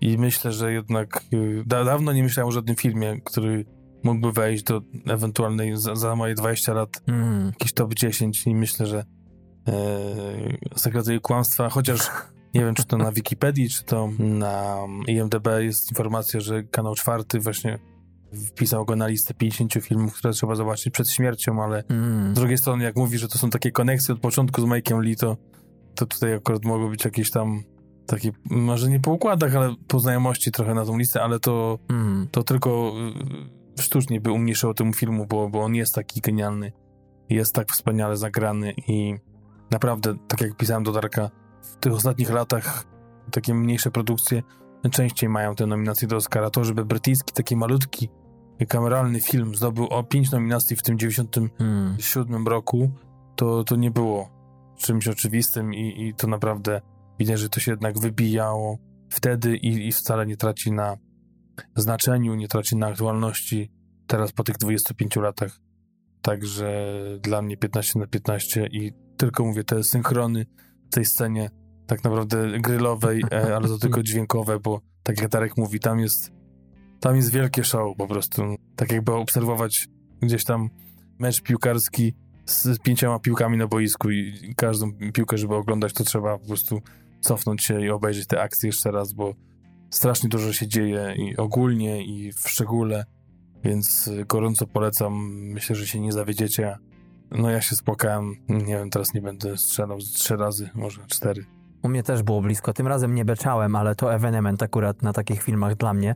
[0.00, 1.36] i myślę, że jednak e,
[1.66, 3.64] da, dawno nie myślałem o żadnym filmie, który
[4.02, 7.46] mógłby wejść do ewentualnej za, za moje 20 lat mm.
[7.46, 9.04] jakiś top 10 i myślę, że
[9.68, 9.74] e,
[10.76, 12.10] Sekretarz Kłamstwa, chociaż
[12.54, 14.76] nie wiem, czy to na Wikipedii, czy to na
[15.06, 17.78] IMDB jest informacja, że kanał czwarty właśnie
[18.34, 22.32] wpisał go na listę 50 filmów, które trzeba zobaczyć przed śmiercią, ale mm.
[22.32, 25.16] z drugiej strony, jak mówi, że to są takie koneksje od początku z Mike'em Lee,
[25.16, 25.36] to,
[25.94, 27.62] to tutaj akurat mogą być jakieś tam
[28.06, 32.28] takie, może nie po układach, ale po znajomości trochę na tą listę, ale to, mm.
[32.30, 32.92] to tylko
[33.78, 36.72] y, sztucznie by umniejszyło temu filmu, bo, bo on jest taki genialny,
[37.28, 39.14] jest tak wspaniale zagrany i
[39.70, 41.30] naprawdę, tak jak pisałem do Darka,
[41.62, 42.84] w tych ostatnich latach
[43.30, 44.42] takie mniejsze produkcje
[44.90, 46.50] częściej mają te nominacje do Oscara.
[46.50, 48.08] To, żeby brytyjski, taki malutki,
[48.68, 51.50] kameralny film zdobył o pięć nominacji w tym 97
[52.28, 52.48] hmm.
[52.48, 52.90] roku,
[53.36, 54.30] to, to nie było
[54.76, 56.80] czymś oczywistym i, i to naprawdę
[57.18, 58.78] widać, że to się jednak wybijało
[59.10, 60.96] wtedy i, i wcale nie traci na
[61.76, 63.70] znaczeniu, nie traci na aktualności
[64.06, 65.60] teraz po tych 25 latach.
[66.22, 70.46] Także dla mnie 15 na 15 i tylko mówię, te synchrony
[70.90, 71.50] tej scenie
[71.86, 76.32] tak naprawdę grylowej, e, ale to tylko dźwiękowe, bo tak jak Darek mówi, tam jest
[77.04, 78.42] tam jest wielkie show po prostu.
[78.76, 79.88] Tak jakby obserwować
[80.22, 80.70] gdzieś tam
[81.18, 82.14] mecz piłkarski
[82.46, 86.80] z pięcioma piłkami na boisku i każdą piłkę, żeby oglądać, to trzeba po prostu
[87.20, 89.34] cofnąć się i obejrzeć te akcje jeszcze raz, bo
[89.90, 93.04] strasznie dużo się dzieje i ogólnie i w szczególe,
[93.64, 95.14] więc gorąco polecam.
[95.34, 96.76] Myślę, że się nie zawiedziecie.
[97.30, 101.44] No ja się spłakałem, nie wiem, teraz nie będę strzelał trzy razy, może cztery.
[101.82, 105.42] U mnie też było blisko, tym razem nie beczałem, ale to ewenement akurat na takich
[105.42, 106.14] filmach dla mnie.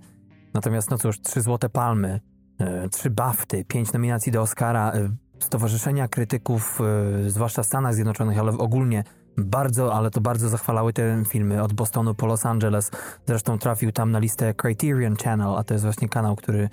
[0.58, 2.20] Natomiast no cóż, trzy złote palmy,
[2.60, 6.80] yy, trzy bafty, pięć nominacji do Oscara, yy, Stowarzyszenia Krytyków,
[7.22, 9.04] yy, zwłaszcza w Stanach Zjednoczonych, ale ogólnie
[9.36, 12.90] bardzo, ale to bardzo zachwalały te filmy od Bostonu po Los Angeles.
[13.26, 16.68] Zresztą trafił tam na listę Criterion Channel, a to jest właśnie kanał, który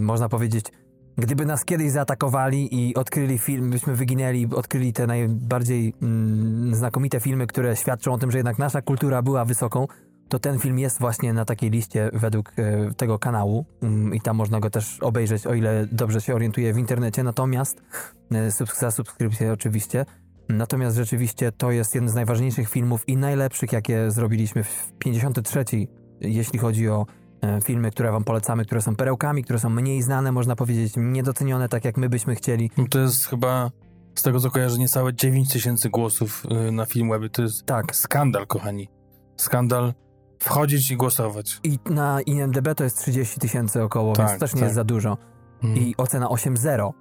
[0.00, 0.72] można powiedzieć
[1.18, 7.46] Gdyby nas kiedyś zaatakowali i odkryli film, byśmy wyginęli, odkryli te najbardziej mm, znakomite filmy,
[7.46, 9.86] które świadczą o tym, że jednak nasza kultura była wysoką,
[10.28, 14.36] to ten film jest właśnie na takiej liście według e, tego kanału mm, i tam
[14.36, 17.22] można go też obejrzeć, o ile dobrze się orientuje w internecie.
[17.22, 17.82] Natomiast
[18.32, 20.06] e, za subskrypcję oczywiście.
[20.48, 25.64] Natomiast rzeczywiście to jest jeden z najważniejszych filmów i najlepszych, jakie zrobiliśmy w 53,
[26.20, 27.06] jeśli chodzi o
[27.42, 31.68] E, filmy, które wam polecamy, które są perełkami, które są mniej znane, można powiedzieć, niedocenione
[31.68, 32.70] tak jak my byśmy chcieli.
[32.76, 33.70] No to jest chyba
[34.14, 37.28] z tego co kojarzę niecałe 9 tysięcy głosów na Filmwebie.
[37.28, 37.96] To jest tak.
[37.96, 38.88] skandal, kochani.
[39.36, 39.94] Skandal
[40.38, 41.60] wchodzić i głosować.
[41.62, 44.66] I na IMDB to jest 30 tysięcy około, tak, więc to też nie tak.
[44.66, 45.18] jest za dużo.
[45.62, 45.76] Mm.
[45.76, 46.92] I ocena 8.0.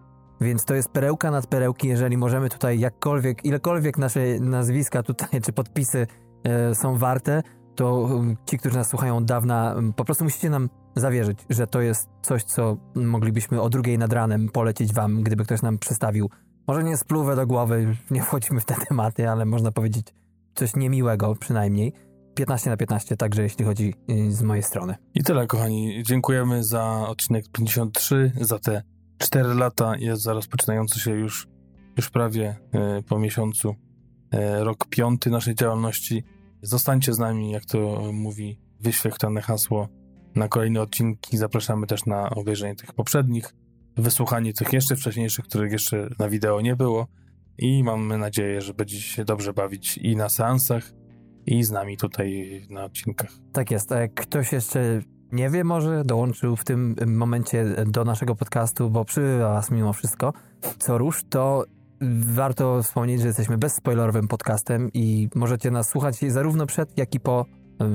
[0.42, 5.54] Więc to jest perełka nad perełki, jeżeli możemy tutaj jakkolwiek, ilekolwiek nasze nazwiska tutaj, czy
[5.54, 6.08] podpisy
[6.44, 7.44] e, są warte,
[7.76, 11.82] to um, ci, którzy nas słuchają od dawna, po prostu musicie nam zawierzyć, że to
[11.82, 16.30] jest coś, co moglibyśmy o drugiej nad ranem polecić wam, gdyby ktoś nam przedstawił.
[16.68, 20.14] Może nie spluwę do głowy, nie wchodźmy w te tematy, ale można powiedzieć
[20.56, 21.94] coś niemiłego przynajmniej.
[22.38, 24.96] 15 na 15 także jeśli chodzi y, z mojej strony.
[25.14, 26.04] I tyle kochani.
[26.04, 28.84] Dziękujemy za odcinek 53, za te
[29.18, 29.96] 4 lata.
[29.98, 31.48] Jest za rozpoczynający się już,
[31.98, 32.56] już prawie
[33.00, 36.24] y, po miesiącu y, rok piąty naszej działalności.
[36.62, 39.88] Zostańcie z nami, jak to mówi wyświetlane hasło
[40.36, 41.38] na kolejne odcinki.
[41.38, 43.54] Zapraszamy też na obejrzenie tych poprzednich,
[43.98, 47.08] wysłuchanie tych jeszcze wcześniejszych, których jeszcze na wideo nie było.
[47.58, 50.92] I mamy nadzieję, że będziecie się dobrze bawić i na seansach,
[51.48, 53.30] i z nami tutaj na odcinkach.
[53.54, 53.92] Tak jest.
[53.92, 59.06] A jak ktoś jeszcze nie wie, może dołączył w tym momencie do naszego podcastu, bo
[59.06, 60.34] przybywa was mimo wszystko
[60.80, 61.66] co rusz, to
[62.22, 67.46] warto wspomnieć, że jesteśmy bezspoilerowym podcastem i możecie nas słuchać zarówno przed, jak i po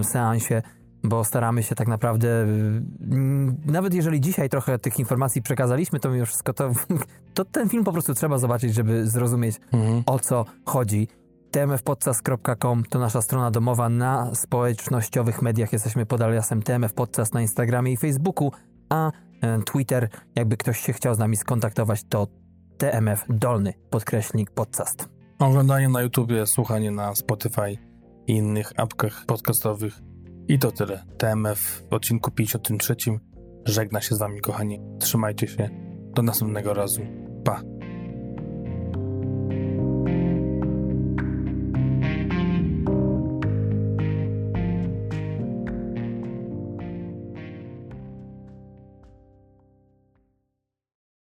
[0.03, 0.63] seansie.
[1.05, 6.27] bo staramy się tak naprawdę, mm, nawet jeżeli dzisiaj trochę tych informacji przekazaliśmy, to mimo
[6.27, 6.73] wszystko to,
[7.35, 10.03] to ten film po prostu trzeba zobaczyć, żeby zrozumieć Mhm.
[10.07, 11.09] o co chodzi.
[11.53, 15.73] tmfpodcast.com to nasza strona domowa na społecznościowych mediach.
[15.73, 18.53] Jesteśmy pod aliasem TMF Podcast na Instagramie i Facebooku,
[18.89, 22.27] a e, Twitter, jakby ktoś się chciał z nami skontaktować, to
[22.79, 25.09] TMF Dolny podkreślnik podcast.
[25.39, 27.79] Oglądanie na YouTubie, słuchanie na Spotify
[28.27, 30.01] i innych apkach podcastowych.
[30.49, 31.05] I to tyle.
[31.19, 32.97] TMF w odcinku 53.
[33.65, 34.81] Żegna się z wami, kochani.
[34.99, 35.69] Trzymajcie się.
[36.15, 37.01] Do następnego razu.
[37.45, 37.72] Pa.